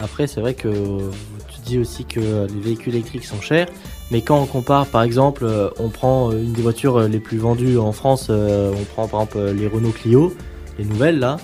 Après, 0.00 0.26
c'est 0.26 0.40
vrai 0.40 0.54
que 0.54 0.68
tu 0.68 1.60
dis 1.64 1.78
aussi 1.78 2.04
que 2.04 2.20
les 2.20 2.60
véhicules 2.60 2.94
électriques 2.94 3.24
sont 3.24 3.40
chers, 3.40 3.68
mais 4.10 4.22
quand 4.22 4.40
on 4.40 4.46
compare, 4.46 4.86
par 4.86 5.02
exemple, 5.02 5.44
euh, 5.44 5.70
on 5.78 5.88
prend 5.88 6.30
euh, 6.30 6.42
une 6.42 6.52
des 6.52 6.62
voitures 6.62 7.00
les 7.00 7.20
plus 7.20 7.38
vendues 7.38 7.78
en 7.78 7.92
France, 7.92 8.28
euh, 8.30 8.72
on 8.74 8.84
prend 8.84 9.08
par 9.08 9.22
exemple 9.22 9.38
euh, 9.38 9.52
les 9.52 9.66
Renault 9.66 9.90
Clio, 9.90 10.34
les 10.78 10.84
nouvelles 10.84 11.18
là, 11.18 11.38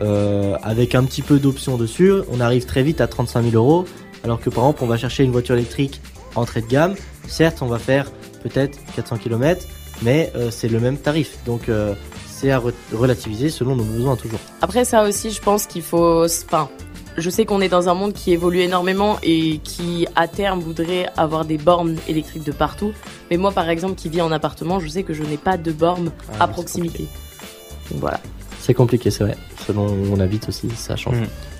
euh, 0.00 0.56
avec 0.62 0.94
un 0.94 1.04
petit 1.04 1.22
peu 1.22 1.38
d'options 1.38 1.76
dessus, 1.76 2.12
on 2.32 2.40
arrive 2.40 2.64
très 2.64 2.82
vite 2.82 3.00
à 3.00 3.06
35 3.06 3.50
000 3.50 3.56
euros, 3.56 3.84
alors 4.24 4.40
que 4.40 4.50
par 4.50 4.64
exemple, 4.64 4.84
on 4.84 4.86
va 4.86 4.96
chercher 4.96 5.24
une 5.24 5.32
voiture 5.32 5.54
électrique 5.54 6.00
entrée 6.34 6.62
de 6.62 6.66
gamme, 6.66 6.94
certes, 7.28 7.62
on 7.62 7.66
va 7.66 7.78
faire 7.78 8.10
peut-être 8.42 8.78
400 8.96 9.18
km, 9.18 9.66
mais 10.02 10.32
euh, 10.36 10.50
c'est 10.50 10.68
le 10.68 10.80
même 10.80 10.96
tarif, 10.96 11.38
donc 11.44 11.68
euh, 11.68 11.94
c'est 12.40 12.50
à 12.50 12.58
re- 12.58 12.72
relativiser 12.92 13.50
selon 13.50 13.76
nos 13.76 13.84
besoins 13.84 14.16
toujours. 14.16 14.40
Après, 14.62 14.84
ça 14.84 15.04
aussi, 15.04 15.30
je 15.30 15.40
pense 15.40 15.66
qu'il 15.66 15.82
faut. 15.82 16.24
Enfin, 16.24 16.68
je 17.18 17.28
sais 17.28 17.44
qu'on 17.44 17.60
est 17.60 17.68
dans 17.68 17.88
un 17.88 17.94
monde 17.94 18.12
qui 18.12 18.32
évolue 18.32 18.60
énormément 18.60 19.18
et 19.22 19.58
qui, 19.58 20.06
à 20.16 20.26
terme, 20.28 20.60
voudrait 20.60 21.08
avoir 21.16 21.44
des 21.44 21.58
bornes 21.58 21.96
électriques 22.08 22.44
de 22.44 22.52
partout. 22.52 22.92
Mais 23.30 23.36
moi, 23.36 23.52
par 23.52 23.68
exemple, 23.68 23.94
qui 23.94 24.08
vis 24.08 24.22
en 24.22 24.32
appartement, 24.32 24.80
je 24.80 24.88
sais 24.88 25.02
que 25.02 25.12
je 25.12 25.22
n'ai 25.22 25.36
pas 25.36 25.56
de 25.56 25.72
bornes 25.72 26.12
Ah, 26.38 26.44
à 26.44 26.48
proximité. 26.48 27.06
Donc 27.90 28.00
voilà. 28.00 28.20
C'est 28.60 28.74
compliqué, 28.74 29.10
c'est 29.10 29.24
vrai. 29.24 29.36
Selon 29.66 29.86
où 29.88 30.06
on 30.14 30.20
habite 30.20 30.48
aussi, 30.48 30.68
ça 30.76 30.94
change. 30.96 31.16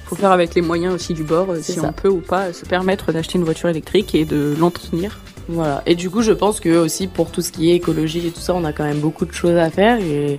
faut 0.06 0.16
faire 0.16 0.32
avec 0.32 0.54
les 0.54 0.60
moyens 0.62 0.94
aussi 0.94 1.14
du 1.14 1.24
bord, 1.24 1.50
euh, 1.50 1.58
si 1.62 1.72
ça. 1.74 1.88
on 1.88 1.92
peut 1.92 2.08
ou 2.08 2.20
pas 2.20 2.52
se 2.52 2.64
permettre 2.64 3.10
d'acheter 3.12 3.38
une 3.38 3.44
voiture 3.44 3.68
électrique 3.68 4.14
et 4.14 4.24
de 4.24 4.54
l'entretenir. 4.58 5.18
Voilà. 5.48 5.82
Et 5.86 5.94
du 5.96 6.10
coup, 6.10 6.22
je 6.22 6.32
pense 6.32 6.60
que 6.60 6.76
aussi 6.78 7.06
pour 7.08 7.30
tout 7.30 7.40
ce 7.42 7.50
qui 7.52 7.70
est 7.70 7.74
écologie 7.74 8.26
et 8.26 8.30
tout 8.30 8.40
ça, 8.40 8.54
on 8.54 8.64
a 8.64 8.72
quand 8.72 8.84
même 8.84 9.00
beaucoup 9.00 9.24
de 9.26 9.32
choses 9.32 9.56
à 9.56 9.70
faire 9.70 9.98
et 9.98 10.38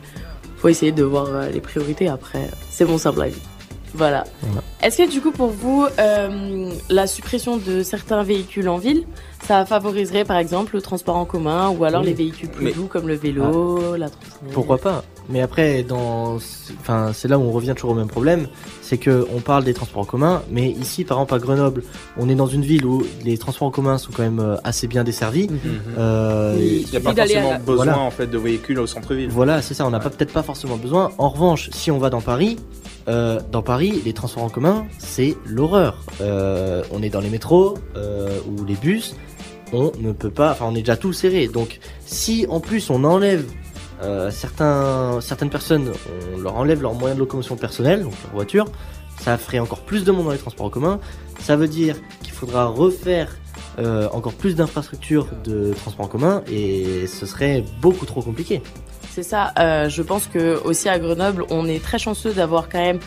faut 0.61 0.67
essayer 0.69 0.91
de 0.91 1.03
voir 1.03 1.27
euh, 1.27 1.49
les 1.49 1.59
priorités 1.61 2.07
après. 2.07 2.49
C'est 2.69 2.85
mon 2.85 2.97
simple 2.97 3.21
avis. 3.21 3.39
Voilà. 3.93 4.23
Voilà. 4.41 4.61
Est-ce 4.81 4.99
que 4.99 5.09
du 5.11 5.19
coup, 5.19 5.31
pour 5.31 5.49
vous, 5.49 5.85
euh, 5.99 6.71
la 6.89 7.07
suppression 7.07 7.57
de 7.57 7.83
certains 7.83 8.23
véhicules 8.23 8.69
en 8.69 8.77
ville, 8.77 9.03
ça 9.45 9.65
favoriserait 9.65 10.23
par 10.23 10.37
exemple 10.37 10.75
le 10.75 10.81
transport 10.81 11.17
en 11.17 11.25
commun 11.25 11.69
ou 11.77 11.83
alors 11.83 12.01
Oui. 12.01 12.07
les 12.07 12.13
véhicules 12.13 12.47
plus 12.49 12.65
Mais- 12.65 12.71
doux 12.71 12.85
comme 12.85 13.07
le 13.07 13.15
vélo, 13.15 13.97
la 13.97 14.09
trottinette? 14.09 14.53
Pourquoi 14.53 14.77
pas? 14.77 15.03
Mais 15.29 15.41
après, 15.41 15.83
dans, 15.83 16.35
enfin, 16.81 17.11
c'est 17.13 17.27
là 17.29 17.37
où 17.39 17.43
on 17.43 17.51
revient 17.51 17.73
toujours 17.75 17.91
au 17.91 17.95
même 17.95 18.07
problème, 18.09 18.47
c'est 18.81 18.97
que 18.97 19.25
on 19.33 19.39
parle 19.39 19.63
des 19.63 19.73
transports 19.73 20.01
en 20.01 20.05
commun, 20.05 20.41
mais 20.51 20.69
ici, 20.69 21.05
par 21.05 21.17
exemple 21.19 21.35
à 21.35 21.39
Grenoble, 21.39 21.83
on 22.17 22.27
est 22.27 22.35
dans 22.35 22.47
une 22.47 22.63
ville 22.63 22.85
où 22.85 23.03
les 23.23 23.37
transports 23.37 23.67
en 23.69 23.71
commun 23.71 23.97
sont 23.97 24.11
quand 24.11 24.23
même 24.23 24.39
euh, 24.41 24.57
assez 24.65 24.87
bien 24.87 25.03
desservis. 25.05 25.49
Euh, 25.97 26.57
Il 26.59 26.85
n'y 26.89 26.97
a 26.97 26.99
pas 26.99 27.13
forcément 27.15 27.51
la- 27.51 27.57
besoin 27.59 27.75
Voilà. 27.85 27.99
en 27.99 28.11
fait 28.11 28.27
de 28.27 28.37
véhicules 28.37 28.79
au 28.79 28.87
centre-ville. 28.87 29.29
Voilà, 29.29 29.61
c'est 29.61 29.73
ça, 29.73 29.85
on 29.85 29.91
n'a 29.91 29.99
peut-être 29.99 30.33
pas 30.33 30.43
forcément 30.43 30.75
besoin. 30.77 31.11
En 31.17 31.29
revanche, 31.29 31.69
si 31.71 31.91
on 31.91 31.97
va 31.99 32.09
dans 32.09 32.21
Paris, 32.21 32.57
euh, 33.07 33.39
dans 33.51 33.61
Paris, 33.61 34.01
les 34.03 34.13
transports 34.13 34.43
en 34.43 34.49
commun, 34.49 34.85
c'est 34.99 35.37
l'horreur. 35.45 36.03
Euh, 36.19 36.83
on 36.91 37.01
est 37.03 37.09
dans 37.09 37.21
les 37.21 37.29
métros 37.29 37.77
euh, 37.95 38.37
ou 38.47 38.65
les 38.65 38.75
bus, 38.75 39.15
on 39.73 39.91
ne 39.99 40.11
peut 40.11 40.29
pas, 40.29 40.51
enfin 40.51 40.65
on 40.67 40.75
est 40.75 40.79
déjà 40.81 40.97
tout 40.97 41.13
serré. 41.13 41.47
Donc 41.47 41.79
si 42.05 42.45
en 42.49 42.59
plus 42.59 42.89
on 42.89 43.03
enlève 43.05 43.45
euh, 44.03 44.31
certains, 44.31 45.19
certaines 45.21 45.49
personnes, 45.49 45.91
on 46.35 46.39
leur 46.39 46.55
enlève 46.55 46.81
leurs 46.81 46.93
moyens 46.93 47.15
de 47.15 47.19
locomotion 47.19 47.55
personnels, 47.55 48.03
donc 48.03 48.13
leur 48.23 48.33
voiture, 48.33 48.65
ça 49.19 49.37
ferait 49.37 49.59
encore 49.59 49.81
plus 49.81 50.03
de 50.03 50.11
monde 50.11 50.25
dans 50.25 50.31
les 50.31 50.37
transports 50.37 50.65
en 50.65 50.69
commun. 50.69 50.99
Ça 51.39 51.55
veut 51.55 51.67
dire 51.67 51.95
qu'il 52.23 52.33
faudra 52.33 52.65
refaire 52.65 53.29
euh, 53.79 54.07
encore 54.11 54.33
plus 54.33 54.55
d'infrastructures 54.55 55.27
de 55.43 55.73
transports 55.73 56.05
en 56.05 56.09
commun 56.09 56.43
et 56.51 57.05
ce 57.07 57.25
serait 57.25 57.63
beaucoup 57.81 58.05
trop 58.05 58.21
compliqué. 58.21 58.61
C'est 59.11 59.23
ça. 59.23 59.53
euh, 59.59 59.89
je 59.89 60.01
pense 60.01 60.27
que 60.27 60.59
aussi 60.63 60.87
à 60.89 60.97
Grenoble, 60.97 61.45
on 61.49 61.67
est 61.67 61.83
très 61.83 61.99
chanceux 61.99 62.31
d'avoir 62.33 62.69
quand 62.69 62.79
même 62.79 62.99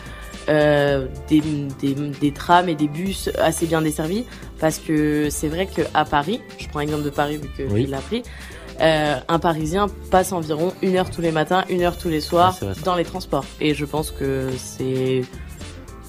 euh, 0.49 1.07
des, 1.27 1.41
des, 1.81 1.93
des 1.95 2.31
trams 2.31 2.69
et 2.69 2.75
des 2.75 2.87
bus 2.87 3.29
assez 3.39 3.65
bien 3.65 3.81
desservis 3.81 4.25
parce 4.59 4.77
que 4.77 5.29
c'est 5.31 5.47
vrai 5.47 5.65
qu'à 5.65 6.05
Paris, 6.05 6.41
je 6.59 6.67
prends 6.69 6.79
l'exemple 6.79 7.03
de 7.03 7.09
Paris 7.09 7.37
vu 7.37 7.49
que 7.57 7.63
Oui. 7.73 7.87
l'as 7.87 7.97
pris, 8.01 8.21
euh, 8.81 9.15
un 9.27 9.39
Parisien 9.39 9.87
passe 10.11 10.31
environ 10.31 10.73
une 10.81 10.95
heure 10.97 11.09
tous 11.09 11.21
les 11.21 11.31
matins, 11.31 11.63
une 11.69 11.81
heure 11.81 11.97
tous 11.97 12.09
les 12.09 12.21
soirs 12.21 12.57
Ouais, 12.61 12.69
dans 12.83 12.95
les 12.95 13.05
transports. 13.05 13.45
Et 13.61 13.73
je 13.73 13.85
pense 13.85 14.11
que 14.11 14.49
c'est 14.57 15.21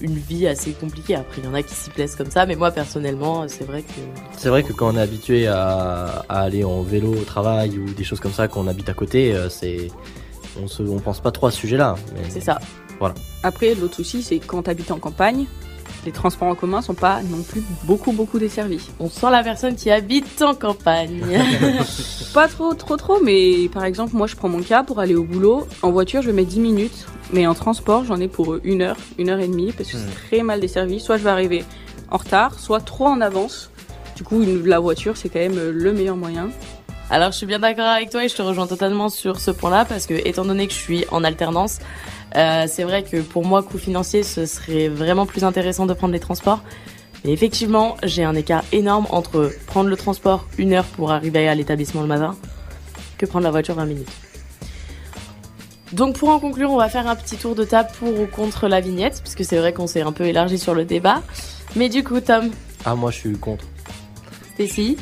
une 0.01 0.15
vie 0.15 0.45
assez 0.47 0.71
compliquée. 0.71 1.15
Après, 1.15 1.39
il 1.41 1.45
y 1.45 1.47
en 1.47 1.53
a 1.53 1.63
qui 1.63 1.73
s'y 1.73 1.89
plaisent 1.89 2.15
comme 2.15 2.29
ça, 2.29 2.45
mais 2.45 2.55
moi 2.55 2.69
personnellement, 2.71 3.45
c'est 3.47 3.63
vrai 3.63 3.81
que 3.81 3.93
C'est 4.37 4.49
vrai 4.49 4.63
que 4.63 4.71
quand 4.73 4.93
on 4.93 4.97
est 4.97 5.01
habitué 5.01 5.47
à, 5.47 6.23
à 6.29 6.41
aller 6.41 6.63
en 6.63 6.81
vélo 6.83 7.13
au 7.13 7.23
travail 7.23 7.77
ou 7.79 7.85
des 7.93 8.03
choses 8.03 8.19
comme 8.19 8.33
ça, 8.33 8.47
qu'on 8.47 8.67
habite 8.67 8.89
à 8.89 8.93
côté, 8.93 9.33
euh, 9.33 9.49
c'est 9.49 9.87
on 10.61 10.67
se 10.67 10.83
on 10.83 10.99
pense 10.99 11.19
pas 11.19 11.31
trop 11.31 11.47
à 11.47 11.51
ce 11.51 11.57
sujet-là. 11.59 11.95
mais- 12.13 12.29
c'est 12.29 12.41
ça. 12.41 12.59
Voilà. 12.99 13.15
Après, 13.43 13.75
l'autre 13.75 13.95
souci, 13.95 14.23
c'est 14.23 14.39
quand 14.39 14.63
tu 14.63 14.69
habites 14.71 14.91
en 14.91 14.97
campagne, 14.99 15.45
les 16.05 16.11
transports 16.11 16.47
en 16.47 16.55
commun 16.55 16.81
sont 16.81 16.93
pas 16.93 17.21
non 17.23 17.41
plus 17.43 17.61
beaucoup, 17.83 18.11
beaucoup 18.11 18.39
desservis. 18.39 18.89
On 18.99 19.09
sent 19.09 19.29
la 19.31 19.43
personne 19.43 19.75
qui 19.75 19.89
habite 19.91 20.41
en 20.41 20.53
campagne. 20.55 21.21
Pas 22.33 22.47
trop, 22.47 22.73
trop, 22.73 22.97
trop, 22.97 23.19
mais 23.23 23.67
par 23.73 23.83
exemple, 23.83 24.15
moi 24.15 24.27
je 24.27 24.35
prends 24.35 24.49
mon 24.49 24.61
cas 24.61 24.83
pour 24.83 24.99
aller 24.99 25.15
au 25.15 25.23
boulot. 25.23 25.67
En 25.81 25.91
voiture, 25.91 26.21
je 26.21 26.31
mets 26.31 26.45
10 26.45 26.59
minutes, 26.59 27.05
mais 27.33 27.47
en 27.47 27.53
transport, 27.53 28.05
j'en 28.05 28.19
ai 28.19 28.27
pour 28.27 28.57
une 28.63 28.81
heure, 28.81 28.97
une 29.17 29.29
heure 29.29 29.39
et 29.39 29.47
demie, 29.47 29.71
parce 29.71 29.89
que 29.91 29.97
c'est 29.97 30.27
très 30.29 30.43
mal 30.43 30.59
desservi. 30.59 30.99
Soit 30.99 31.17
je 31.17 31.23
vais 31.23 31.29
arriver 31.29 31.63
en 32.11 32.17
retard, 32.17 32.59
soit 32.59 32.79
trop 32.81 33.07
en 33.07 33.21
avance. 33.21 33.69
Du 34.15 34.23
coup, 34.23 34.41
une- 34.41 34.65
la 34.65 34.79
voiture, 34.79 35.17
c'est 35.17 35.29
quand 35.29 35.39
même 35.39 35.57
le 35.71 35.93
meilleur 35.93 36.15
moyen. 36.15 36.49
Alors, 37.09 37.31
je 37.31 37.37
suis 37.37 37.45
bien 37.45 37.59
d'accord 37.59 37.85
avec 37.87 38.09
toi 38.09 38.25
et 38.25 38.27
je 38.29 38.35
te 38.35 38.41
rejoins 38.41 38.67
totalement 38.67 39.07
sur 39.09 39.39
ce 39.39 39.49
point-là 39.51 39.85
parce 39.85 40.05
que, 40.05 40.13
étant 40.13 40.43
donné 40.43 40.67
que 40.67 40.73
je 40.73 40.77
suis 40.79 41.05
en 41.11 41.23
alternance, 41.23 41.79
euh, 42.35 42.65
c'est 42.67 42.83
vrai 42.83 43.03
que 43.03 43.21
pour 43.21 43.45
moi, 43.45 43.63
coût 43.63 43.77
financier, 43.77 44.23
ce 44.23 44.45
serait 44.45 44.87
vraiment 44.89 45.25
plus 45.25 45.43
intéressant 45.43 45.85
de 45.85 45.93
prendre 45.93 46.13
les 46.13 46.19
transports. 46.19 46.61
Mais 47.25 47.31
effectivement, 47.31 47.97
j'ai 48.03 48.23
un 48.23 48.35
écart 48.35 48.63
énorme 48.71 49.07
entre 49.09 49.51
prendre 49.65 49.89
le 49.89 49.97
transport 49.97 50.45
une 50.57 50.73
heure 50.73 50.85
pour 50.85 51.11
arriver 51.11 51.47
à 51.47 51.55
l'établissement 51.55 52.01
le 52.01 52.07
matin 52.07 52.35
que 53.17 53.25
prendre 53.25 53.43
la 53.43 53.51
voiture 53.51 53.75
20 53.75 53.85
minutes. 53.85 54.11
Donc 55.93 56.17
pour 56.17 56.29
en 56.29 56.39
conclure, 56.39 56.69
on 56.71 56.77
va 56.77 56.89
faire 56.89 57.07
un 57.07 57.15
petit 57.15 57.37
tour 57.37 57.55
de 57.55 57.63
table 57.63 57.89
pour 57.97 58.19
ou 58.19 58.27
contre 58.27 58.67
la 58.67 58.81
vignette, 58.81 59.21
puisque 59.21 59.45
c'est 59.45 59.57
vrai 59.57 59.73
qu'on 59.73 59.87
s'est 59.87 60.01
un 60.01 60.11
peu 60.11 60.25
élargi 60.25 60.59
sur 60.59 60.75
le 60.75 60.85
débat. 60.85 61.21
Mais 61.75 61.89
du 61.89 62.03
coup, 62.03 62.19
Tom, 62.19 62.51
Ah 62.85 62.95
moi 62.95 63.09
je 63.09 63.17
suis 63.17 63.37
contre. 63.37 63.65
Stacy, 64.53 64.97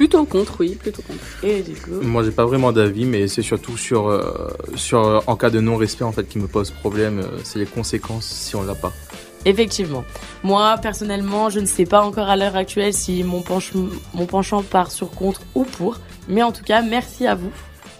Plutôt 0.00 0.24
contre, 0.24 0.54
oui, 0.60 0.76
plutôt 0.76 1.02
contre. 1.02 1.20
et 1.42 1.60
du 1.60 1.74
coup... 1.74 1.90
Moi, 2.00 2.22
j'ai 2.24 2.30
pas 2.30 2.46
vraiment 2.46 2.72
d'avis, 2.72 3.04
mais 3.04 3.28
c'est 3.28 3.42
surtout 3.42 3.76
sur, 3.76 4.08
euh, 4.08 4.48
sur 4.74 5.06
euh, 5.06 5.18
en 5.26 5.36
cas 5.36 5.50
de 5.50 5.60
non-respect 5.60 6.04
en 6.04 6.12
fait 6.12 6.26
qui 6.26 6.38
me 6.38 6.46
pose 6.46 6.70
problème. 6.70 7.18
euh, 7.18 7.26
c'est 7.44 7.58
les 7.58 7.66
conséquences 7.66 8.24
si 8.24 8.56
on 8.56 8.62
l'a 8.62 8.74
pas. 8.74 8.94
Effectivement. 9.44 10.02
Moi, 10.42 10.76
personnellement, 10.80 11.50
je 11.50 11.60
ne 11.60 11.66
sais 11.66 11.84
pas 11.84 12.00
encore 12.00 12.30
à 12.30 12.36
l'heure 12.36 12.56
actuelle 12.56 12.94
si 12.94 13.22
mon, 13.24 13.42
penche- 13.42 13.74
mon 14.14 14.24
penchant 14.24 14.62
part 14.62 14.90
sur 14.90 15.10
contre 15.10 15.42
ou 15.54 15.64
pour. 15.64 15.98
Mais 16.28 16.42
en 16.42 16.52
tout 16.52 16.64
cas, 16.64 16.80
merci 16.80 17.26
à 17.26 17.34
vous. 17.34 17.50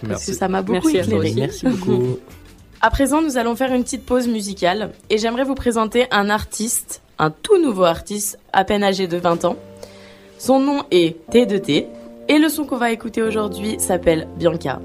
Parce 0.01 0.09
Merci. 0.09 0.31
que 0.31 0.37
ça 0.39 0.49
m'a 0.49 0.63
beaucoup 0.63 0.89
Merci 0.89 1.11
éclairé. 1.11 1.35
Merci 1.37 1.67
beaucoup. 1.67 2.19
À 2.81 2.89
présent, 2.89 3.21
nous 3.21 3.37
allons 3.37 3.57
faire 3.57 3.75
une 3.75 3.83
petite 3.85 4.07
pause 4.07 4.27
musicale. 4.27 4.93
Et 5.11 5.19
j'aimerais 5.19 5.45
vous 5.45 5.55
présenter 5.55 6.07
un 6.11 6.31
artiste, 6.31 7.03
un 7.19 7.29
tout 7.31 7.61
nouveau 7.63 7.85
artiste, 7.85 8.39
à 8.55 8.65
peine 8.65 8.83
âgé 8.83 9.07
de 9.07 9.19
20 9.19 9.45
ans. 9.45 9.57
Son 10.41 10.59
nom 10.59 10.85
est 10.91 11.19
T2T 11.31 11.85
et 12.29 12.39
le 12.39 12.49
son 12.49 12.65
qu'on 12.65 12.79
va 12.79 12.91
écouter 12.93 13.23
aujourd'hui 13.23 13.79
s'appelle 13.79 14.27
Bianca. 14.39 14.81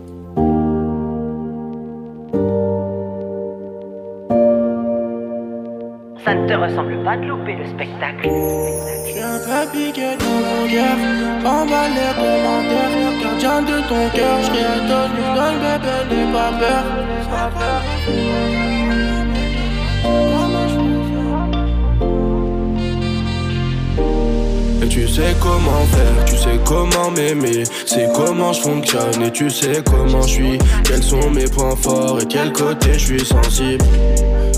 Ça 6.25 6.35
ne 6.35 6.45
te 6.45 6.53
ressemble 6.55 7.01
pas 7.05 7.15
de 7.15 7.27
louper 7.27 7.55
le 7.55 7.67
spectacle. 7.67 8.29
J'ai 9.07 9.21
un 9.21 9.39
trapiqué 9.39 10.17
dans 10.19 10.39
mon 10.43 10.67
cœur, 10.67 10.97
en 11.45 11.63
les 11.63 12.11
commentaires. 12.19 12.91
Gardien 13.23 13.61
de 13.61 13.77
ton 13.87 14.09
cœur, 14.13 14.37
je 14.41 14.51
réadonne, 14.51 15.17
donne 15.35 15.59
bébé, 15.63 15.95
n'aie 16.09 16.33
pas 16.33 16.51
peur. 16.59 16.83
Tu 24.95 25.05
sais 25.09 25.35
comment 25.41 25.85
faire, 25.91 26.23
tu 26.25 26.37
sais 26.37 26.57
comment 26.63 27.11
m'aimer, 27.11 27.63
c'est 27.85 28.07
comment 28.13 28.53
je 28.53 28.61
fonctionne 28.61 29.23
et 29.23 29.29
tu 29.29 29.49
sais 29.49 29.83
comment 29.83 30.21
je 30.21 30.27
suis, 30.29 30.57
quels 30.85 31.03
sont 31.03 31.29
mes 31.31 31.49
points 31.49 31.75
forts 31.75 32.17
et 32.21 32.25
quel 32.25 32.53
côté 32.53 32.93
je 32.93 33.05
suis 33.17 33.25
sensible? 33.25 33.83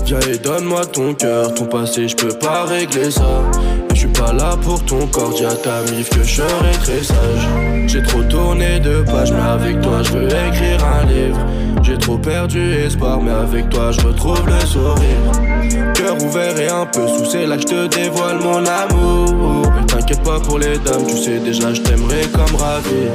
Viens 0.06 0.20
et 0.20 0.38
donne-moi 0.38 0.86
ton 0.86 1.12
cœur, 1.14 1.52
ton 1.54 1.64
passé, 1.66 2.06
je 2.06 2.14
peux 2.14 2.38
pas 2.38 2.66
régler 2.66 3.10
ça. 3.10 3.42
Et 3.90 3.94
je 3.94 3.98
suis 3.98 4.08
pas 4.08 4.32
là 4.32 4.56
pour 4.62 4.84
ton 4.84 5.08
corps, 5.08 5.34
dis 5.34 5.44
à 5.44 5.54
ta 5.54 5.82
que 5.82 6.22
je 6.22 6.36
serai 6.36 6.72
très 6.84 7.02
sage. 7.02 7.48
J'ai 7.88 8.02
trop 8.04 8.22
tourné 8.22 8.78
de 8.78 9.02
pages, 9.02 9.32
mais 9.32 9.40
avec 9.40 9.80
toi 9.80 10.04
je 10.04 10.12
veux 10.12 10.28
écrire 10.28 10.78
un 10.84 11.04
livre. 11.06 11.38
Trop 12.08 12.16
perdu 12.16 12.72
espoir, 12.72 13.20
mais 13.20 13.30
avec 13.30 13.68
toi 13.68 13.92
je 13.92 14.00
retrouve 14.00 14.42
le 14.46 14.58
sourire. 14.60 15.92
Cœur 15.92 16.16
ouvert 16.24 16.58
et 16.58 16.70
un 16.70 16.86
peu 16.86 17.06
sous, 17.06 17.26
c'est 17.26 17.44
là 17.44 17.56
que 17.56 17.60
je 17.60 17.66
te 17.66 17.86
dévoile 17.86 18.38
mon 18.38 18.64
amour. 18.64 19.70
Mais 19.76 19.84
t'inquiète 19.84 20.22
pas 20.22 20.40
pour 20.40 20.58
les 20.58 20.78
dames, 20.78 21.04
tu 21.06 21.18
sais 21.18 21.38
déjà 21.38 21.74
je 21.74 21.82
t'aimerai 21.82 22.22
comme 22.32 22.56
ravi. 22.56 23.08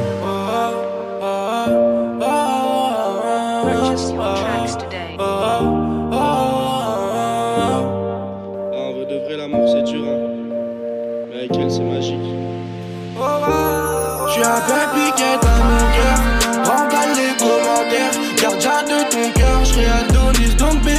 Dur, 9.86 10.04
hein. 10.08 10.18
Mais 11.30 11.38
avec 11.40 11.58
elle, 11.58 11.72
c'est 11.72 11.82
magique. 11.82 12.20
Je 14.28 14.32
suis 14.32 14.44
un 14.44 14.62
peu 14.68 14.82
piqué 14.94 15.30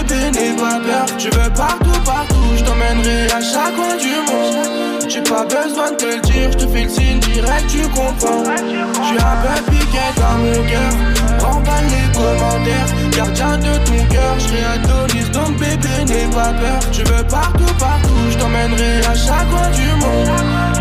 Pas 0.07 0.81
peur. 0.81 1.17
Tu 1.19 1.29
veux 1.31 1.51
partout, 1.51 2.01
partout, 2.05 2.57
je 2.57 2.65
t'emmènerai 2.65 3.27
à 3.27 3.41
chaque 3.41 3.75
coin 3.77 3.97
du 3.97 4.15
monde. 4.31 5.09
J'ai 5.09 5.21
pas 5.23 5.45
besoin 5.45 5.91
de 5.91 5.97
te 5.97 6.05
le 6.05 6.21
dire, 6.21 6.53
je 6.53 6.59
te 6.59 6.67
fais 6.69 6.85
le 6.85 6.89
signe 6.89 7.19
direct, 7.21 7.67
tu 7.69 7.83
comprends. 7.89 8.45
Je 8.45 9.07
suis 9.07 9.19
un 9.19 9.37
peu 9.43 9.71
piqué 9.71 9.99
dans 10.17 10.39
mon 10.39 10.63
cœur. 10.69 10.93
Remballe 11.41 11.85
les 11.91 12.13
commentaires. 12.13 12.89
Gardien 13.17 13.59
de 13.59 13.73
ton 13.85 14.15
cœur, 14.15 14.35
je 14.39 14.45
serai 14.45 14.65
Adonis, 14.75 15.31
donc 15.31 15.59
bébé, 15.59 16.05
n'aie 16.07 16.31
pas 16.35 16.53
peur. 16.53 16.81
Tu 16.93 17.03
veux 17.03 17.25
partout, 17.25 17.75
partout, 17.79 18.31
je 18.31 18.39
t'emmènerai 18.39 19.01
à 19.07 19.15
chaque 19.15 19.51
coin 19.51 19.69
du 19.71 19.89
monde. 20.01 20.29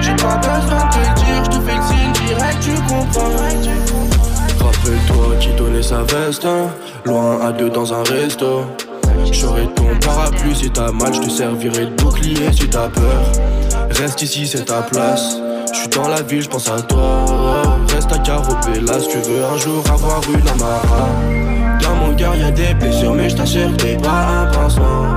J'ai 0.02 0.16
pas 0.16 0.38
besoin 0.38 0.86
de 0.86 0.94
te 0.94 1.00
le 1.00 1.14
dire, 1.26 1.44
je 1.46 1.50
te 1.50 1.60
fais 1.66 1.76
le 1.76 1.84
signe 1.90 2.14
direct, 2.28 2.58
tu 2.62 2.74
comprends. 2.88 3.32
Rappelle-toi 4.60 5.36
qui 5.40 5.50
donnait 5.54 5.84
sa 5.84 6.04
veste, 6.04 6.46
hein, 6.46 6.70
loin 7.06 7.40
à 7.42 7.52
deux 7.52 7.70
dans 7.70 7.94
un 7.94 8.04
resto. 8.04 8.66
J'aurai 9.32 9.68
ton 9.76 9.88
parapluie 10.06 10.56
si 10.56 10.70
t'as 10.70 10.92
mal, 10.92 11.14
je 11.14 11.22
te 11.22 11.30
servirai 11.30 11.88
de 11.88 11.96
bouclier 12.02 12.52
si 12.52 12.68
t'as 12.68 12.90
peur. 12.90 13.24
Reste 13.92 14.22
ici, 14.22 14.48
c'est 14.48 14.66
ta 14.66 14.82
place. 14.82 15.38
Je 15.74 15.80
suis 15.80 15.88
dans 15.90 16.08
la 16.08 16.22
ville, 16.22 16.42
je 16.42 16.50
pense 16.50 16.70
à 16.70 16.82
toi. 16.82 17.26
Reste 17.94 18.12
à 18.12 18.20
Caropé, 18.20 18.80
là 18.82 19.00
si 19.00 19.10
tu 19.10 19.18
veux 19.18 19.44
un 19.44 19.58
jour 19.58 19.84
avoir 19.90 20.22
une 20.34 20.48
Amara. 20.48 21.10
Dans 21.82 21.96
mon 21.96 22.16
cœur 22.16 22.36
y'a 22.36 22.52
des 22.52 22.74
blessures, 22.76 23.14
mais 23.14 23.30
je 23.30 23.36
t'assure 23.36 23.76
t'es 23.78 23.98
pas 23.98 24.28
un 24.28 24.46
pansement. 24.52 25.08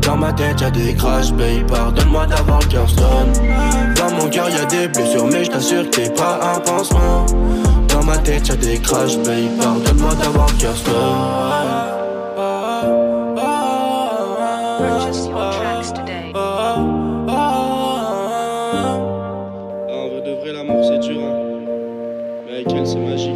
Dans 0.00 0.16
ma 0.16 0.32
tête 0.32 0.60
y'a 0.60 0.70
des 0.70 0.94
crash, 0.94 1.32
babe, 1.32 1.66
pardonne-moi 1.68 2.26
d'avoir 2.26 2.60
le 2.60 2.66
cœur. 2.66 2.86
Dans 3.96 4.16
mon 4.16 4.28
cœur 4.28 4.48
y'a 4.48 4.64
des 4.64 4.88
blessures, 4.88 5.26
mais 5.26 5.44
je 5.44 5.50
t'assure 5.50 5.88
t'es 5.90 6.10
pas 6.10 6.40
un 6.54 6.60
pansement. 6.60 7.26
Dans 7.88 8.02
ma 8.02 8.16
tête 8.18 8.48
y'a 8.48 8.56
des 8.56 8.78
crash, 8.78 9.16
babe, 9.18 9.58
pardonne-moi 9.60 10.14
d'avoir 10.14 10.46
le 10.48 10.54
cœur 10.54 10.74
c'est 22.90 22.98
magique. 22.98 23.34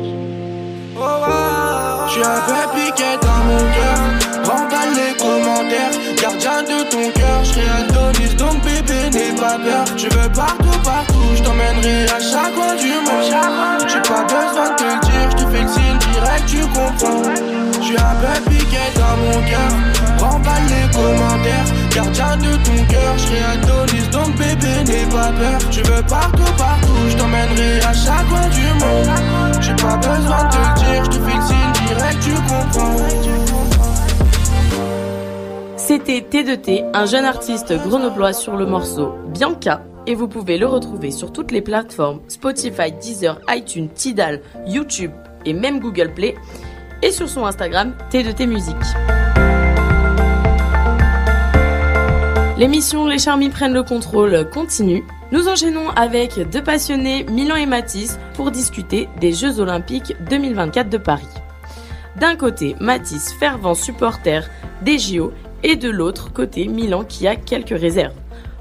Je 2.07 2.13
suis 2.13 2.23
un 2.23 2.41
peu 2.47 2.63
piqué 2.75 3.11
dans 3.23 3.43
mon 3.49 3.65
cœur. 3.77 4.01
Remballe 4.45 4.95
les 4.95 5.15
commentaires. 5.17 5.95
Gardien 6.21 6.63
de 6.63 6.91
ton 6.91 7.11
cœur, 7.13 7.45
je 7.45 7.51
serai 7.51 7.69
Adonis, 7.69 8.35
donc 8.35 8.63
bébé, 8.63 9.11
n'aie 9.13 9.35
pas 9.39 9.59
peur. 9.59 9.85
Tu 9.97 10.09
veux 10.09 10.29
partout, 10.31 10.79
partout, 10.83 11.29
je 11.37 11.43
t'emmènerai 11.43 12.05
à 12.05 12.21
chaque 12.21 12.55
coin 12.55 12.75
du 12.75 12.95
monde. 13.07 13.87
J'ai 13.89 14.03
pas 14.03 14.25
besoin 14.25 14.71
de 14.71 14.77
te 14.77 14.85
le 14.85 15.01
dire, 15.01 15.31
je 15.31 15.37
te 15.37 15.51
fais 15.51 15.63
le 15.63 15.69
signe 15.69 15.99
direct, 15.99 16.47
tu 16.47 16.61
comprends. 16.61 17.54
C'était 35.77 36.21
T2T, 36.21 36.91
un 36.95 37.07
jeune 37.07 37.25
artiste 37.25 37.73
grenoblois 37.87 38.33
sur 38.33 38.57
le 38.57 38.67
morceau 38.67 39.15
Bianca, 39.29 39.83
et 40.07 40.15
vous 40.15 40.29
pouvez 40.29 40.59
le 40.59 40.67
retrouver 40.67 41.11
sur 41.11 41.33
toutes 41.33 41.53
les 41.53 41.63
plateformes 41.63 42.21
Spotify, 42.29 42.91
Deezer, 42.91 43.41
iTunes, 43.51 43.89
Tidal, 43.89 44.41
YouTube 44.67 45.13
et 45.45 45.53
même 45.53 45.79
Google 45.79 46.13
Play, 46.13 46.35
et 47.05 47.13
sur 47.13 47.29
son 47.29 47.45
Instagram 47.45 47.93
T2T 48.11 48.47
Musique. 48.47 48.75
L'émission 52.57 53.07
Les 53.07 53.19
Charmis 53.19 53.51
prennent 53.51 53.75
le 53.75 53.83
contrôle 53.83 54.49
continue. 54.51 55.05
Nous 55.31 55.49
enchaînons 55.49 55.91
avec 55.91 56.39
deux 56.51 56.63
passionnés, 56.63 57.25
Milan 57.25 57.57
et 57.57 57.67
Matisse, 57.67 58.19
pour 58.35 58.51
discuter 58.51 59.09
des 59.21 59.33
Jeux 59.33 59.61
Olympiques 59.61 60.15
2024 60.31 60.89
de 60.89 60.99
Paris. 60.99 61.29
D'un 62.17 62.37
côté, 62.37 62.75
Matisse, 62.81 63.35
fervent 63.39 63.75
supporter 63.75 64.49
des 64.83 64.99
JO, 64.99 65.33
et 65.63 65.77
de 65.77 65.91
l'autre 65.91 66.33
côté, 66.33 66.69
Milan 66.69 67.05
qui 67.05 67.27
a 67.27 67.37
quelques 67.37 67.79
réserves. 67.79 68.15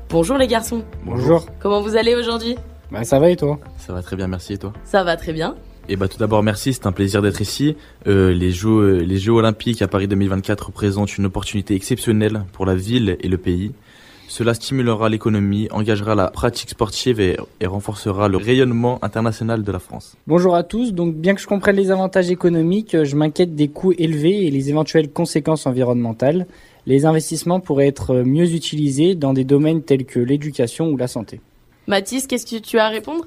Bonjour 0.10 0.38
les 0.38 0.48
garçons. 0.48 0.84
Bonjour. 1.06 1.46
Comment 1.60 1.82
vous 1.82 1.96
allez 1.96 2.16
aujourd'hui? 2.16 2.58
Bah 2.92 3.04
ça 3.04 3.20
va 3.20 3.30
et 3.30 3.36
toi? 3.36 3.60
Ça 3.78 3.94
va 3.94 4.02
très 4.02 4.16
bien, 4.16 4.28
merci 4.28 4.54
et 4.54 4.58
toi? 4.58 4.74
Ça 4.84 5.04
va 5.04 5.16
très 5.18 5.34
bien. 5.34 5.56
Et 5.90 5.98
bah 5.98 6.08
tout 6.08 6.18
d'abord 6.18 6.44
merci, 6.44 6.72
c'est 6.72 6.88
un 6.88 6.94
plaisir 6.94 7.22
d'être 7.22 7.42
ici. 7.42 7.76
Euh, 8.08 8.34
les 8.34 8.52
Jeux 8.52 8.70
euh, 8.70 8.98
les 9.04 9.18
Jeux 9.18 9.34
Olympiques 9.34 9.82
à 9.82 9.90
Paris 9.90 10.08
2024 10.08 10.68
représentent 10.68 11.18
une 11.18 11.26
opportunité 11.26 11.76
exceptionnelle 11.76 12.46
pour 12.54 12.66
la 12.66 12.74
ville 12.74 13.18
et 13.20 13.28
le 13.28 13.38
pays. 13.38 13.74
Cela 14.30 14.54
stimulera 14.54 15.10
l'économie, 15.10 15.68
engagera 15.72 16.16
la 16.16 16.30
pratique 16.30 16.70
sportive 16.70 17.20
et, 17.20 17.36
et 17.60 17.68
renforcera 17.68 18.30
le 18.30 18.38
rayonnement 18.38 18.98
international 19.04 19.64
de 19.64 19.72
la 19.74 19.80
France. 19.80 20.16
Bonjour 20.26 20.56
à 20.56 20.64
tous. 20.64 20.94
Donc 20.94 21.16
bien 21.16 21.36
que 21.36 21.42
je 21.42 21.48
comprenne 21.48 21.76
les 21.76 21.92
avantages 21.92 22.32
économiques, 22.32 22.96
euh, 22.96 23.04
je 23.04 23.18
m'inquiète 23.18 23.54
des 23.54 23.68
coûts 23.68 23.94
élevés 23.98 24.48
et 24.48 24.52
les 24.52 24.70
éventuelles 24.70 25.12
conséquences 25.12 25.66
environnementales. 25.66 26.48
Les 26.86 27.06
investissements 27.06 27.60
pourraient 27.60 27.88
être 27.88 28.24
mieux 28.24 28.54
utilisés 28.54 29.16
dans 29.16 29.34
des 29.34 29.44
domaines 29.44 29.84
tels 29.84 30.06
que 30.06 30.20
l'éducation 30.20 30.90
ou 30.90 30.96
la 30.96 31.08
santé. 31.08 31.42
Mathis, 31.88 32.26
qu'est-ce 32.26 32.46
que 32.46 32.62
tu 32.62 32.80
as 32.80 32.86
à 32.86 32.90
répondre? 32.90 33.26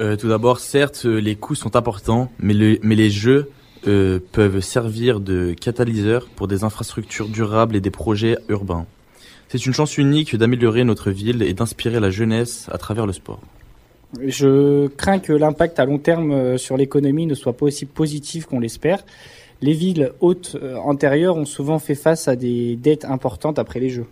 Euh, 0.00 0.16
tout 0.16 0.28
d'abord, 0.28 0.60
certes, 0.60 1.04
les 1.04 1.36
coûts 1.36 1.54
sont 1.54 1.76
importants, 1.76 2.30
mais, 2.38 2.54
le- 2.54 2.78
mais 2.82 2.94
les 2.94 3.10
Jeux 3.10 3.50
euh, 3.86 4.18
peuvent 4.32 4.60
servir 4.60 5.20
de 5.20 5.52
catalyseur 5.52 6.26
pour 6.36 6.48
des 6.48 6.64
infrastructures 6.64 7.28
durables 7.28 7.76
et 7.76 7.80
des 7.80 7.90
projets 7.90 8.36
urbains. 8.48 8.86
C'est 9.48 9.66
une 9.66 9.72
chance 9.74 9.98
unique 9.98 10.36
d'améliorer 10.36 10.84
notre 10.84 11.10
ville 11.10 11.42
et 11.42 11.52
d'inspirer 11.52 12.00
la 12.00 12.10
jeunesse 12.10 12.66
à 12.72 12.78
travers 12.78 13.06
le 13.06 13.12
sport. 13.12 13.40
Je 14.26 14.86
crains 14.88 15.18
que 15.18 15.32
l'impact 15.32 15.78
à 15.78 15.84
long 15.84 15.98
terme 15.98 16.32
euh, 16.32 16.56
sur 16.56 16.76
l'économie 16.76 17.26
ne 17.26 17.34
soit 17.34 17.56
pas 17.56 17.66
aussi 17.66 17.84
positif 17.84 18.46
qu'on 18.46 18.60
l'espère. 18.60 19.04
Les 19.60 19.74
villes 19.74 20.12
hautes 20.20 20.56
antérieures 20.82 21.36
ont 21.36 21.44
souvent 21.44 21.78
fait 21.78 21.94
face 21.94 22.28
à 22.28 22.36
des 22.36 22.76
dettes 22.76 23.04
importantes 23.04 23.58
après 23.58 23.78
les 23.78 23.90
Jeux. 23.90 24.06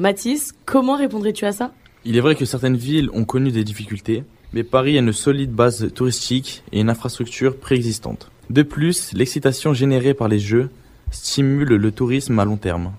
Mathis, 0.00 0.52
comment 0.64 0.96
répondrais-tu 0.96 1.44
à 1.44 1.52
ça? 1.52 1.72
Il 2.04 2.16
est 2.16 2.20
vrai 2.20 2.34
que 2.34 2.44
certaines 2.44 2.76
villes 2.76 3.08
ont 3.12 3.24
connu 3.24 3.52
des 3.52 3.62
difficultés, 3.62 4.24
mais 4.52 4.64
Paris 4.64 4.96
a 4.96 5.00
une 5.00 5.12
solide 5.12 5.52
base 5.52 5.92
touristique 5.94 6.62
et 6.72 6.80
une 6.80 6.90
infrastructure 6.90 7.56
préexistante. 7.56 8.30
De 8.50 8.62
plus, 8.62 9.12
l'excitation 9.12 9.74
générée 9.74 10.14
par 10.14 10.28
les 10.28 10.38
Jeux 10.38 10.70
stimule 11.10 11.68
le 11.68 11.92
tourisme 11.92 12.38
à 12.38 12.44
long 12.44 12.56
terme. 12.56 12.92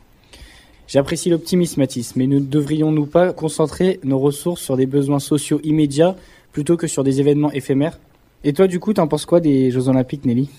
J'apprécie 0.87 1.29
l'optimisme, 1.29 1.81
Mathis, 1.81 2.15
mais 2.15 2.25
ne 2.25 2.39
devrions-nous 2.39 3.05
pas 3.05 3.31
concentrer 3.31 3.99
nos 4.03 4.17
ressources 4.17 4.61
sur 4.61 4.75
des 4.75 4.87
besoins 4.87 5.19
sociaux 5.19 5.59
immédiats 5.63 6.15
plutôt 6.51 6.77
que 6.77 6.87
sur 6.87 7.03
des 7.03 7.19
événements 7.19 7.51
éphémères? 7.51 7.99
Et 8.43 8.53
toi, 8.53 8.67
du 8.67 8.79
coup, 8.79 8.93
t'en 8.93 9.07
penses 9.07 9.25
quoi 9.25 9.39
des 9.39 9.69
Jeux 9.69 9.87
Olympiques, 9.87 10.25
Nelly? 10.25 10.49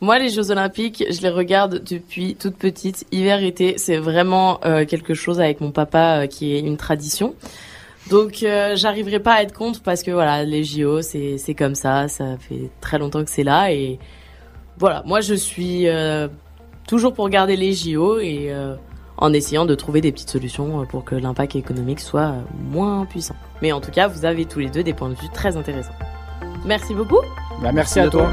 Moi, 0.00 0.18
les 0.18 0.28
Jeux 0.28 0.50
Olympiques, 0.50 1.04
je 1.10 1.20
les 1.22 1.28
regarde 1.28 1.82
depuis 1.88 2.36
toute 2.36 2.56
petite. 2.56 3.06
Hiver, 3.12 3.42
été, 3.42 3.78
c'est 3.78 3.96
vraiment 3.96 4.60
euh, 4.64 4.84
quelque 4.84 5.14
chose 5.14 5.40
avec 5.40 5.60
mon 5.60 5.72
papa 5.72 6.22
euh, 6.22 6.26
qui 6.26 6.54
est 6.54 6.60
une 6.60 6.76
tradition. 6.76 7.34
Donc, 8.10 8.42
euh, 8.42 8.74
j'arriverai 8.76 9.20
pas 9.20 9.34
à 9.34 9.42
être 9.42 9.52
contre 9.52 9.82
parce 9.82 10.02
que 10.02 10.10
voilà, 10.10 10.44
les 10.44 10.64
JO, 10.64 11.02
c'est 11.02 11.38
c'est 11.38 11.54
comme 11.54 11.74
ça. 11.74 12.08
Ça 12.08 12.36
fait 12.38 12.70
très 12.80 12.98
longtemps 12.98 13.24
que 13.24 13.30
c'est 13.30 13.44
là 13.44 13.72
et 13.72 13.98
voilà. 14.78 15.02
Moi, 15.06 15.20
je 15.20 15.34
suis 15.34 15.88
euh, 15.88 16.28
toujours 16.86 17.12
pour 17.12 17.28
garder 17.28 17.56
les 17.56 17.72
JO 17.72 18.18
et 18.18 18.48
euh, 18.50 18.74
en 19.16 19.32
essayant 19.32 19.66
de 19.66 19.74
trouver 19.74 20.00
des 20.00 20.12
petites 20.12 20.30
solutions 20.30 20.86
pour 20.86 21.04
que 21.04 21.14
l'impact 21.14 21.56
économique 21.56 22.00
soit 22.00 22.34
moins 22.70 23.04
puissant. 23.04 23.36
Mais 23.60 23.72
en 23.72 23.80
tout 23.80 23.90
cas, 23.90 24.08
vous 24.08 24.24
avez 24.24 24.44
tous 24.44 24.60
les 24.60 24.70
deux 24.70 24.82
des 24.82 24.94
points 24.94 25.10
de 25.10 25.14
vue 25.14 25.28
très 25.34 25.56
intéressants. 25.56 25.96
Merci 26.64 26.94
beaucoup. 26.94 27.20
Bah, 27.62 27.72
merci 27.72 28.00
à 28.00 28.08
toi. 28.08 28.30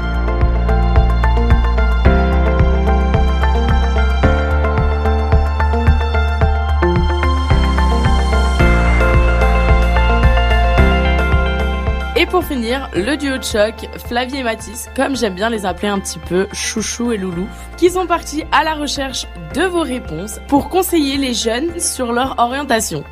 Pour 12.36 12.44
finir, 12.44 12.90
le 12.94 13.16
duo 13.16 13.38
de 13.38 13.42
choc, 13.42 13.88
Flavie 14.08 14.36
et 14.36 14.42
Mathis, 14.42 14.90
comme 14.94 15.16
j'aime 15.16 15.34
bien 15.34 15.48
les 15.48 15.64
appeler 15.64 15.88
un 15.88 15.98
petit 15.98 16.18
peu 16.18 16.46
Chouchou 16.52 17.10
et 17.10 17.16
Loulou, 17.16 17.46
qui 17.78 17.88
sont 17.88 18.06
partis 18.06 18.44
à 18.52 18.62
la 18.62 18.74
recherche 18.74 19.26
de 19.54 19.62
vos 19.62 19.80
réponses 19.80 20.38
pour 20.46 20.68
conseiller 20.68 21.16
les 21.16 21.32
jeunes 21.32 21.80
sur 21.80 22.12
leur 22.12 22.34
orientation. 22.38 23.04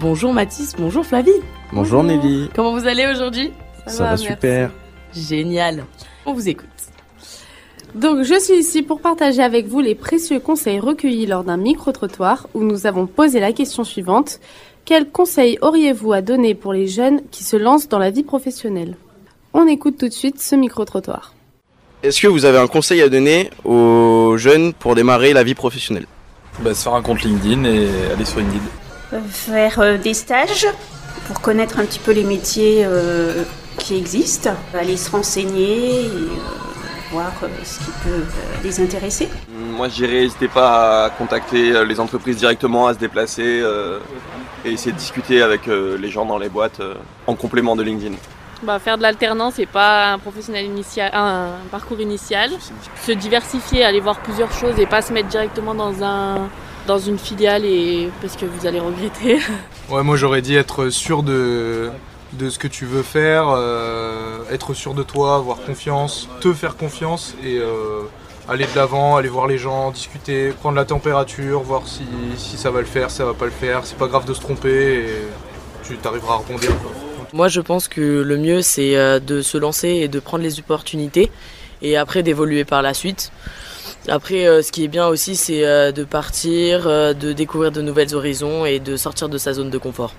Bonjour 0.00 0.32
Mathis, 0.32 0.74
bonjour 0.76 1.06
Flavie. 1.06 1.30
Bonjour 1.72 2.02
Nelly. 2.02 2.50
Comment 2.56 2.72
vous 2.72 2.88
allez 2.88 3.06
aujourd'hui? 3.06 3.52
Ça 3.86 4.02
va 4.02 4.16
super. 4.16 4.72
Génial. 5.14 5.84
On 6.26 6.32
vous 6.32 6.48
écoute. 6.48 6.66
Donc, 7.94 8.22
je 8.22 8.40
suis 8.40 8.54
ici 8.54 8.82
pour 8.82 9.00
partager 9.00 9.42
avec 9.42 9.66
vous 9.66 9.80
les 9.80 9.94
précieux 9.94 10.40
conseils 10.40 10.80
recueillis 10.80 11.26
lors 11.26 11.44
d'un 11.44 11.58
micro-trottoir 11.58 12.48
où 12.54 12.64
nous 12.64 12.86
avons 12.86 13.06
posé 13.06 13.38
la 13.38 13.52
question 13.52 13.84
suivante. 13.84 14.40
Quels 14.84 15.08
conseils 15.08 15.58
auriez-vous 15.62 16.12
à 16.12 16.22
donner 16.22 16.56
pour 16.56 16.72
les 16.72 16.88
jeunes 16.88 17.20
qui 17.30 17.44
se 17.44 17.56
lancent 17.56 17.88
dans 17.88 18.00
la 18.00 18.10
vie 18.10 18.24
professionnelle? 18.24 18.96
On 19.54 19.68
écoute 19.68 19.96
tout 19.96 20.08
de 20.08 20.12
suite 20.12 20.40
ce 20.40 20.56
micro-trottoir. 20.56 21.34
Est-ce 22.02 22.20
que 22.20 22.26
vous 22.26 22.44
avez 22.44 22.58
un 22.58 22.66
conseil 22.66 23.00
à 23.00 23.08
donner 23.08 23.48
aux 23.64 24.36
jeunes 24.36 24.72
pour 24.72 24.96
démarrer 24.96 25.34
la 25.34 25.44
vie 25.44 25.54
professionnelle? 25.54 26.06
Bah, 26.60 26.74
se 26.74 26.82
faire 26.82 26.94
un 26.94 27.02
compte 27.02 27.22
LinkedIn 27.22 27.62
et 27.64 27.88
aller 28.12 28.24
sur 28.24 28.38
Indeed. 28.40 28.60
Euh, 29.12 29.20
faire 29.28 29.78
euh, 29.78 29.98
des 29.98 30.14
stages 30.14 30.66
pour 31.28 31.40
connaître 31.40 31.78
un 31.78 31.84
petit 31.84 32.00
peu 32.00 32.10
les 32.10 32.24
métiers 32.24 32.82
euh, 32.84 33.44
qui 33.78 33.96
existent, 33.96 34.50
aller 34.74 34.96
se 34.96 35.12
renseigner 35.12 36.00
et 36.00 36.06
euh, 36.06 36.28
voir 37.12 37.32
euh, 37.42 37.48
ce 37.62 37.78
qui 37.78 37.90
peut 38.02 38.10
euh, 38.10 38.64
les 38.64 38.80
intéresser. 38.80 39.28
Moi, 39.76 39.88
je 39.88 39.94
dirais, 39.94 40.22
n'hésitez 40.22 40.48
pas 40.48 41.04
à 41.04 41.10
contacter 41.10 41.72
euh, 41.72 41.84
les 41.84 42.00
entreprises 42.00 42.38
directement, 42.38 42.86
à 42.86 42.94
se 42.94 42.98
déplacer 42.98 43.60
euh, 43.60 43.98
et 44.64 44.72
essayer 44.72 44.92
de 44.92 44.96
discuter 44.96 45.42
avec 45.42 45.68
euh, 45.68 45.98
les 45.98 46.08
gens 46.08 46.24
dans 46.24 46.38
les 46.38 46.48
boîtes 46.48 46.80
euh, 46.80 46.94
en 47.26 47.34
complément 47.34 47.76
de 47.76 47.82
LinkedIn. 47.82 48.16
Bah, 48.62 48.78
faire 48.78 48.96
de 48.96 49.02
l'alternance 49.02 49.58
et 49.58 49.66
pas 49.66 50.12
un 50.12 50.18
professionnel 50.18 50.64
initial, 50.64 51.10
un 51.12 51.48
parcours 51.70 52.00
initial. 52.00 52.50
Se 53.02 53.12
diversifier, 53.12 53.84
aller 53.84 54.00
voir 54.00 54.20
plusieurs 54.20 54.52
choses 54.52 54.78
et 54.78 54.86
pas 54.86 55.02
se 55.02 55.12
mettre 55.12 55.28
directement 55.28 55.74
dans 55.74 56.02
un 56.02 56.48
dans 56.86 56.98
une 56.98 57.18
filiale 57.18 57.64
et 57.64 58.10
parce 58.20 58.36
que 58.36 58.44
vous 58.44 58.66
allez 58.66 58.80
regretter. 58.80 59.38
Ouais, 59.90 60.02
moi 60.02 60.16
j'aurais 60.16 60.40
dit 60.40 60.54
être 60.54 60.88
sûr 60.88 61.22
de, 61.22 61.90
de 62.32 62.48
ce 62.50 62.58
que 62.58 62.68
tu 62.68 62.86
veux 62.86 63.02
faire, 63.02 63.46
euh, 63.48 64.38
être 64.50 64.74
sûr 64.74 64.94
de 64.94 65.02
toi, 65.02 65.36
avoir 65.36 65.58
confiance, 65.58 66.28
te 66.40 66.52
faire 66.52 66.76
confiance 66.76 67.34
et 67.44 67.58
euh, 67.58 68.02
aller 68.48 68.64
de 68.64 68.76
l'avant, 68.76 69.16
aller 69.16 69.28
voir 69.28 69.46
les 69.46 69.58
gens, 69.58 69.90
discuter, 69.90 70.50
prendre 70.50 70.76
la 70.76 70.84
température, 70.84 71.60
voir 71.60 71.82
si, 71.86 72.04
ça 72.56 72.70
va 72.70 72.80
le 72.80 72.86
faire, 72.86 73.10
si 73.10 73.18
ça 73.18 73.24
va 73.24 73.34
pas 73.34 73.44
le 73.44 73.50
faire. 73.50 73.84
C'est 73.84 73.98
pas 73.98 74.06
grave 74.06 74.24
de 74.24 74.34
se 74.34 74.40
tromper 74.40 74.94
et 74.94 75.06
tu 75.84 75.96
t'arriveras 75.98 76.34
à 76.34 76.36
rebondir. 76.38 76.70
Moi, 77.34 77.48
je 77.48 77.60
pense 77.60 77.88
que 77.88 78.22
le 78.22 78.36
mieux, 78.36 78.62
c'est 78.62 78.96
euh, 78.96 79.18
de 79.18 79.42
se 79.42 79.58
lancer 79.58 79.88
et 79.88 80.08
de 80.08 80.20
prendre 80.20 80.42
les 80.42 80.58
opportunités 80.58 81.30
et 81.82 81.96
après 81.96 82.22
d'évoluer 82.22 82.64
par 82.64 82.82
la 82.82 82.94
suite. 82.94 83.32
Après, 84.08 84.62
ce 84.62 84.72
qui 84.72 84.82
est 84.82 84.88
bien 84.88 85.06
aussi, 85.06 85.36
c'est 85.36 85.62
de 85.92 86.04
partir, 86.04 86.86
de 86.86 87.32
découvrir 87.32 87.70
de 87.70 87.82
nouvelles 87.82 88.16
horizons 88.16 88.66
et 88.66 88.80
de 88.80 88.96
sortir 88.96 89.28
de 89.28 89.38
sa 89.38 89.52
zone 89.52 89.70
de 89.70 89.78
confort. 89.78 90.12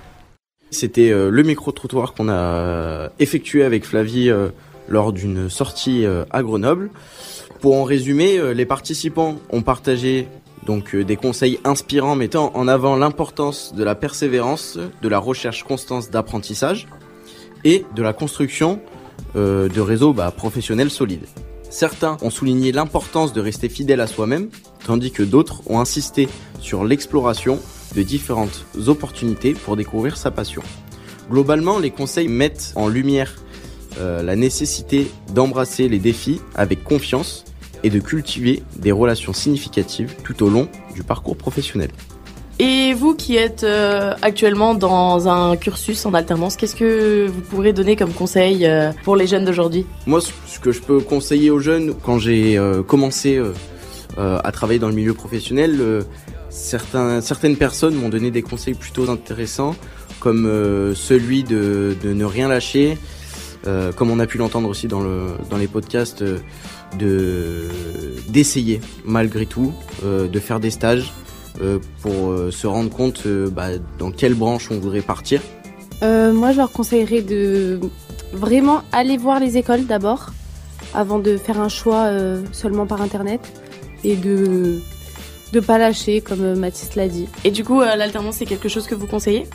C'était 0.74 1.12
euh, 1.12 1.30
le 1.30 1.44
micro-trottoir 1.44 2.14
qu'on 2.14 2.30
a 2.30 2.34
euh, 2.34 3.10
effectué 3.20 3.64
avec 3.64 3.86
Flavie 3.86 4.30
euh, 4.30 4.50
lors 4.90 5.14
d'une 5.14 5.50
sortie 5.50 6.06
à 6.30 6.44
Grenoble. 6.44 6.90
Pour 7.62 7.76
en 7.78 7.86
résumer, 7.86 8.54
les 8.54 8.66
participants 8.66 9.38
ont 9.50 9.62
partagé 9.62 10.28
donc 10.66 10.94
des 10.94 11.16
conseils 11.16 11.58
inspirants 11.64 12.18
mettant 12.18 12.52
en 12.54 12.68
avant 12.68 12.98
l'importance 12.98 13.74
de 13.74 13.84
la 13.86 13.96
persévérance, 13.96 14.78
de 15.02 15.08
la 15.08 15.20
recherche 15.20 15.64
constante 15.64 16.12
d'apprentissage 16.12 16.90
et 17.64 17.86
de 17.96 18.04
la 18.04 18.12
construction 18.12 18.82
de 19.36 19.80
réseaux 19.80 20.12
bah, 20.12 20.34
professionnels 20.36 20.92
solides. 20.92 21.26
Certains 21.70 22.18
ont 22.22 22.30
souligné 22.30 22.74
l'importance 22.74 23.32
de 23.32 23.40
rester 23.40 23.70
fidèle 23.70 24.02
à 24.02 24.08
soi-même, 24.08 24.50
tandis 24.86 25.12
que 25.12 25.24
d'autres 25.24 25.62
ont 25.68 25.80
insisté 25.80 26.28
sur 26.60 26.84
l'exploration 26.84 27.60
de 27.96 28.02
différentes 28.02 28.66
opportunités 28.88 29.54
pour 29.54 29.76
découvrir 29.76 30.18
sa 30.18 30.32
passion. 30.32 30.62
Globalement, 31.30 31.80
les 31.80 31.92
conseils 31.92 32.28
mettent 32.28 32.74
en 32.76 32.88
lumière 32.88 33.36
euh, 34.00 34.24
la 34.24 34.36
nécessité 34.36 35.08
d'embrasser 35.34 35.88
les 35.88 36.00
défis 36.00 36.42
avec 36.56 36.84
confiance 36.84 37.46
et 37.84 37.90
de 37.90 38.00
cultiver 38.00 38.64
des 38.78 38.92
relations 38.92 39.34
significatives 39.34 40.16
tout 40.24 40.44
au 40.44 40.50
long 40.50 40.68
du 40.96 41.04
parcours 41.04 41.36
professionnel. 41.36 41.90
Et 42.60 42.94
vous 42.94 43.16
qui 43.16 43.36
êtes 43.36 43.64
euh, 43.64 44.14
actuellement 44.22 44.74
dans 44.74 45.28
un 45.28 45.58
cursus 45.58 46.06
en 46.06 46.14
alternance, 46.14 46.56
qu'est-ce 46.56 46.76
que 46.76 47.28
vous 47.28 47.42
pourrez 47.42 47.74
donner 47.74 47.96
comme 47.96 48.14
conseil 48.14 48.66
euh, 48.66 48.92
pour 49.04 49.16
les 49.16 49.28
jeunes 49.28 49.46
d'aujourd'hui? 49.46 49.86
Moi, 50.06 50.22
ce 50.22 50.60
que 50.60 50.72
je 50.72 50.82
peux 50.82 51.00
conseiller 51.00 51.50
aux 51.50 51.60
jeunes, 51.60 51.94
quand 52.04 52.20
j'ai 52.20 52.60
commencé 52.88 53.42
à 54.18 54.52
travailler 54.52 54.80
dans 54.80 54.90
le 54.90 54.96
milieu 54.96 55.14
professionnel, 55.14 55.78
euh, 55.80 56.02
certaines 57.22 57.58
personnes 57.58 57.96
m'ont 57.96 58.10
donné 58.10 58.32
des 58.32 58.42
conseils 58.42 58.76
plutôt 58.76 59.10
intéressants, 59.10 59.76
comme 60.20 60.46
euh, 60.46 60.96
celui 60.96 61.44
de, 61.44 61.96
ne 62.04 62.26
rien 62.26 62.48
lâcher, 62.48 62.98
euh, 63.68 63.92
comme 63.92 64.12
on 64.12 64.20
a 64.20 64.28
pu 64.28 64.38
l'entendre 64.38 64.70
aussi 64.70 64.88
dans, 64.88 65.02
le, 65.02 65.32
dans 65.50 65.58
les 65.58 65.68
podcasts, 65.68 66.22
euh, 66.22 66.40
de 67.00 67.68
d'essayer 68.30 68.82
malgré 69.04 69.46
tout, 69.48 69.74
euh, 70.06 70.28
de 70.28 70.40
faire 70.40 70.60
des 70.60 70.70
stages 70.70 71.12
euh, 71.62 71.80
pour 72.02 72.30
euh, 72.30 72.52
se 72.52 72.68
rendre 72.68 72.90
compte 72.92 73.24
euh, 73.26 73.50
bah, 73.50 73.70
dans 73.98 74.12
quelle 74.12 74.36
branche 74.36 74.70
on 74.72 74.80
voudrait 74.80 75.02
partir. 75.02 75.42
Euh, 76.04 76.34
moi, 76.34 76.52
je 76.52 76.58
leur 76.58 76.72
conseillerais 76.72 77.22
de 77.22 77.80
vraiment 78.32 78.84
aller 78.92 79.18
voir 79.18 79.40
les 79.40 79.58
écoles 79.58 79.86
d'abord, 79.86 80.34
avant 80.94 81.20
de 81.20 81.38
faire 81.38 81.60
un 81.60 81.70
choix 81.70 82.06
euh, 82.06 82.42
seulement 82.52 82.86
par 82.86 83.02
internet 83.02 83.42
et 84.04 84.16
de 84.16 84.80
de 85.52 85.60
pas 85.60 85.78
lâcher, 85.78 86.22
comme 86.22 86.42
euh, 86.42 86.56
Mathis 86.56 86.96
l'a 86.96 87.08
dit. 87.08 87.28
Et 87.44 87.52
du 87.52 87.64
coup, 87.64 87.80
euh, 87.80 87.96
l'alternance, 87.96 88.38
c'est 88.38 88.46
quelque 88.46 88.70
chose 88.70 88.88
que 88.88 88.96
vous 88.96 89.06
conseillez? 89.06 89.46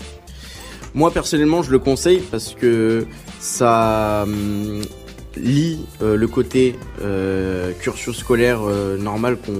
Moi 0.95 1.11
personnellement, 1.11 1.63
je 1.63 1.71
le 1.71 1.79
conseille 1.81 2.23
parce 2.31 2.55
que 2.55 3.07
ça 3.41 4.23
hum, 4.25 4.81
lie 5.37 5.81
euh, 6.03 6.17
le 6.17 6.29
côté 6.29 6.77
euh, 7.03 7.73
cursus 7.81 8.17
scolaire 8.17 8.61
euh, 8.63 8.97
normal 8.97 9.37
qu'on 9.37 9.53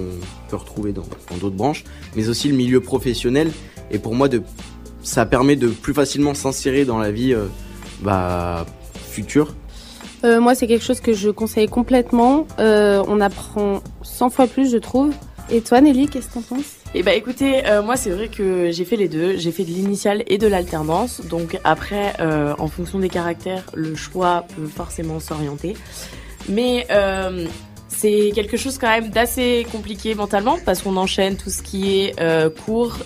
peut 0.49 0.57
retrouver 0.57 0.93
dans 0.93 1.05
dans 1.31 1.37
d'autres 1.37 1.57
branches, 1.57 1.85
mais 2.17 2.29
aussi 2.29 2.49
le 2.49 2.57
milieu 2.57 2.81
professionnel. 2.81 3.51
Et 3.91 3.99
pour 3.99 4.15
moi, 4.15 4.29
de, 4.29 4.43
ça 5.03 5.27
permet 5.27 5.57
de 5.57 5.69
plus 5.69 5.95
facilement 5.95 6.35
s'insérer 6.35 6.85
dans 6.85 6.99
la 6.99 7.11
vie 7.11 7.35
euh, 7.35 7.47
bah, 8.03 8.67
future. 9.11 9.55
Euh, 10.25 10.41
moi, 10.41 10.55
c'est 10.55 10.67
quelque 10.67 10.85
chose 10.85 11.01
que 11.01 11.13
je 11.13 11.31
conseille 11.31 11.69
complètement. 11.69 12.47
Euh, 12.59 13.03
on 13.07 13.21
apprend 13.21 13.83
100 14.19 14.31
fois 14.31 14.49
plus, 14.49 14.73
je 14.73 14.79
trouve. 14.79 15.15
Et 15.49 15.61
toi, 15.61 15.81
Nelly, 15.81 16.09
qu'est-ce 16.09 16.27
que 16.27 16.35
t'en 16.35 16.43
penses? 16.43 16.75
Eh 16.93 17.05
ben 17.05 17.13
écoutez, 17.17 17.67
euh, 17.67 17.83
moi 17.83 17.97
c'est 17.97 18.11
vrai 18.11 18.29
que 18.29 18.71
j'ai 18.73 18.85
fait 18.85 18.97
les 18.97 19.09
deux, 19.09 19.37
j'ai 19.37 19.53
fait 19.53 19.63
de 19.63 19.69
l'initial 19.69 20.25
et 20.27 20.39
de 20.39 20.47
l'alternance, 20.47 21.21
donc 21.21 21.59
après, 21.63 22.15
euh, 22.19 22.55
en 22.59 22.67
fonction 22.67 22.99
des 22.99 23.11
caractères, 23.11 23.63
le 23.75 23.95
choix 23.95 24.47
peut 24.57 24.67
forcément 24.67 25.21
s'orienter. 25.21 25.77
Mais 26.49 26.87
euh, 26.91 27.47
c'est 27.89 28.33
quelque 28.35 28.57
chose 28.57 28.79
quand 28.79 28.89
même 28.89 29.11
d'assez 29.11 29.67
compliqué 29.71 30.15
mentalement 30.15 30.59
parce 30.65 30.83
qu'on 30.83 30.97
enchaîne 30.97 31.37
tout 31.37 31.51
ce 31.51 31.63
qui 31.63 32.01
est 32.01 32.17
cours, 32.65 32.97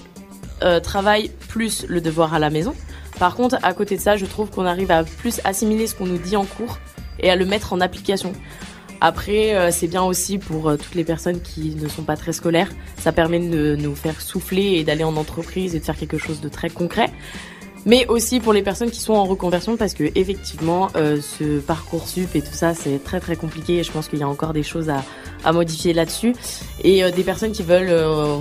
travail 0.82 1.30
plus 1.48 1.84
le 1.88 2.00
devoir 2.00 2.32
à 2.32 2.38
la 2.38 2.48
maison. 2.48 2.72
Par 3.18 3.34
contre, 3.34 3.58
à 3.62 3.74
côté 3.74 3.96
de 3.96 4.00
ça, 4.00 4.16
je 4.16 4.26
trouve 4.26 4.48
qu'on 4.50 4.64
arrive 4.64 4.92
à 4.92 5.04
plus 5.04 5.40
assimiler 5.44 5.86
ce 5.88 5.94
qu'on 5.94 6.06
nous 6.06 6.18
dit 6.18 6.36
en 6.36 6.44
cours 6.44 6.78
et 7.20 7.30
à 7.30 7.36
le 7.36 7.44
mettre 7.44 7.72
en 7.72 7.80
application. 7.80 8.32
Après, 9.04 9.56
euh, 9.56 9.72
c'est 9.72 9.88
bien 9.88 10.04
aussi 10.04 10.38
pour 10.38 10.68
euh, 10.68 10.76
toutes 10.76 10.94
les 10.94 11.02
personnes 11.02 11.40
qui 11.40 11.74
ne 11.74 11.88
sont 11.88 12.04
pas 12.04 12.16
très 12.16 12.32
scolaires. 12.32 12.70
Ça 12.98 13.10
permet 13.10 13.40
de 13.40 13.74
nous 13.74 13.96
faire 13.96 14.20
souffler 14.20 14.76
et 14.76 14.84
d'aller 14.84 15.02
en 15.02 15.16
entreprise 15.16 15.74
et 15.74 15.80
de 15.80 15.84
faire 15.84 15.96
quelque 15.96 16.18
chose 16.18 16.40
de 16.40 16.48
très 16.48 16.70
concret. 16.70 17.10
mais 17.84 18.06
aussi 18.06 18.38
pour 18.38 18.52
les 18.52 18.62
personnes 18.62 18.92
qui 18.92 19.00
sont 19.00 19.14
en 19.14 19.24
reconversion 19.24 19.76
parce 19.76 19.92
que 19.92 20.04
effectivement 20.14 20.86
euh, 20.94 21.20
ce 21.20 21.58
parcours 21.58 22.06
sup 22.06 22.36
et 22.36 22.40
tout 22.40 22.52
ça 22.52 22.74
c'est 22.74 23.02
très 23.02 23.18
très 23.18 23.34
compliqué 23.34 23.78
et 23.78 23.82
je 23.82 23.90
pense 23.90 24.06
qu'il 24.06 24.20
y 24.20 24.22
a 24.22 24.28
encore 24.28 24.52
des 24.52 24.62
choses 24.62 24.88
à, 24.88 25.02
à 25.44 25.50
modifier 25.50 25.92
là-dessus 25.92 26.32
et 26.84 27.02
des 27.10 27.24
personnes 27.24 27.50
qui 27.50 27.64
veulent 27.64 27.92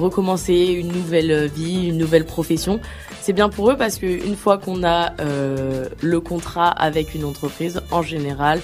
recommencer 0.06 0.54
une 0.80 0.89
nouvelle 0.89 1.47
vie, 1.47 1.88
une 1.88 1.97
nouvelle 1.97 2.26
profession, 2.26 2.80
c'est 3.19 3.34
bien 3.34 3.50
pour 3.50 3.71
eux 3.71 3.78
parce 3.78 3.97
que 3.97 4.06
une 4.06 4.36
fois 4.36 4.60
qu'on 4.60 4.84
a 4.84 5.13
le 6.04 6.19
contrat 6.19 6.69
avec 6.69 7.15
une 7.15 7.26
entreprise 7.26 7.82
en 7.89 8.04
général 8.04 8.60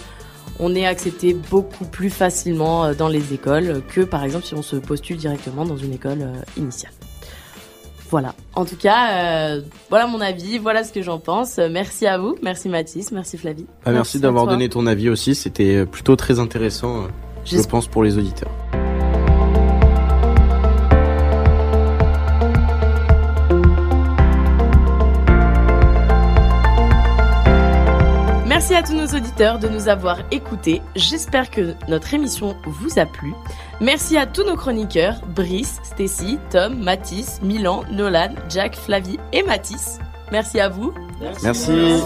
on 0.59 0.75
est 0.75 0.85
accepté 0.85 1.33
beaucoup 1.33 1.85
plus 1.85 2.09
facilement 2.09 2.85
euh, 2.85 2.93
dans 2.93 3.07
les 3.07 3.33
écoles 3.33 3.81
que 3.87 4.01
par 4.01 4.23
exemple 4.23 4.45
si 4.45 4.53
on 4.53 4.61
se 4.61 4.75
postule 4.75 5.17
directement 5.17 5.65
dans 5.65 5.77
une 5.77 5.93
école 5.93 6.21
euh, 6.21 6.33
initiale. 6.57 6.91
Voilà. 8.09 8.35
En 8.55 8.63
tout 8.63 8.77
cas, 8.77 9.57
euh, 9.57 9.61
voilà 9.89 10.07
mon 10.07 10.21
avis, 10.21 10.59
voilà 10.59 10.85
ce 10.85 10.93
que 10.93 11.01
j'en 11.01 11.19
pense. 11.19 11.57
Merci 11.57 12.07
à 12.07 12.17
vous, 12.17 12.37
merci 12.41 12.69
Mathis, 12.69 13.11
merci 13.11 13.37
Flavie. 13.37 13.65
Ah, 13.83 13.91
merci 13.91 14.19
d'avoir 14.19 14.47
donné 14.47 14.69
ton 14.69 14.87
avis 14.87 15.09
aussi, 15.09 15.35
c'était 15.35 15.85
plutôt 15.85 16.15
très 16.15 16.39
intéressant, 16.39 17.07
je 17.43 17.57
pense, 17.63 17.87
pour 17.87 18.03
les 18.03 18.17
auditeurs. 18.17 18.51
À 28.77 28.83
tous 28.83 28.93
nos 28.93 29.07
auditeurs 29.07 29.57
de 29.57 29.67
nous 29.67 29.87
avoir 29.87 30.19
écoutés. 30.29 30.83
J'espère 30.95 31.49
que 31.49 31.73
notre 31.87 32.13
émission 32.13 32.55
vous 32.63 32.99
a 32.99 33.07
plu. 33.07 33.33
Merci 33.81 34.17
à 34.17 34.27
tous 34.27 34.43
nos 34.43 34.55
chroniqueurs, 34.55 35.15
Brice, 35.25 35.79
Stacy, 35.81 36.37
Tom, 36.51 36.77
Mathis, 36.77 37.41
Milan, 37.41 37.85
Nolan, 37.89 38.35
Jack, 38.49 38.75
Flavie 38.75 39.17
et 39.33 39.41
Mathis. 39.41 39.97
Merci 40.31 40.59
à 40.59 40.69
vous. 40.69 40.93
Merci. 41.41 42.03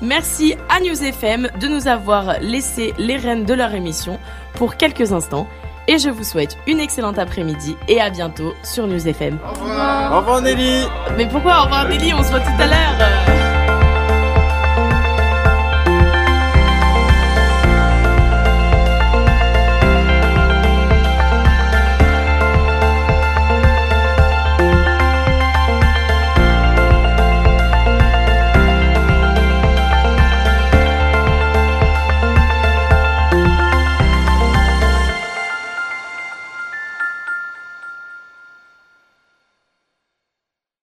Merci 0.00 0.54
à 0.68 0.78
News 0.78 1.02
FM 1.02 1.48
de 1.60 1.66
nous 1.66 1.88
avoir 1.88 2.38
laissé 2.38 2.94
les 2.98 3.16
rênes 3.16 3.44
de 3.44 3.54
leur 3.54 3.74
émission 3.74 4.20
pour 4.54 4.76
quelques 4.76 5.12
instants. 5.12 5.48
Et 5.88 5.98
je 5.98 6.08
vous 6.08 6.22
souhaite 6.22 6.56
une 6.68 6.78
excellente 6.78 7.18
après-midi 7.18 7.74
et 7.88 8.00
à 8.00 8.10
bientôt 8.10 8.52
sur 8.62 8.86
News 8.86 9.08
FM. 9.08 9.40
Au 9.44 10.18
revoir 10.18 10.40
Nelly 10.40 10.84
Mais 11.16 11.26
pourquoi 11.26 11.62
au 11.62 11.64
revoir 11.64 11.88
Nelly? 11.88 12.14
On 12.14 12.22
se 12.22 12.30
voit 12.30 12.38
tout 12.38 12.60
à 12.60 12.66
l'heure 12.68 13.41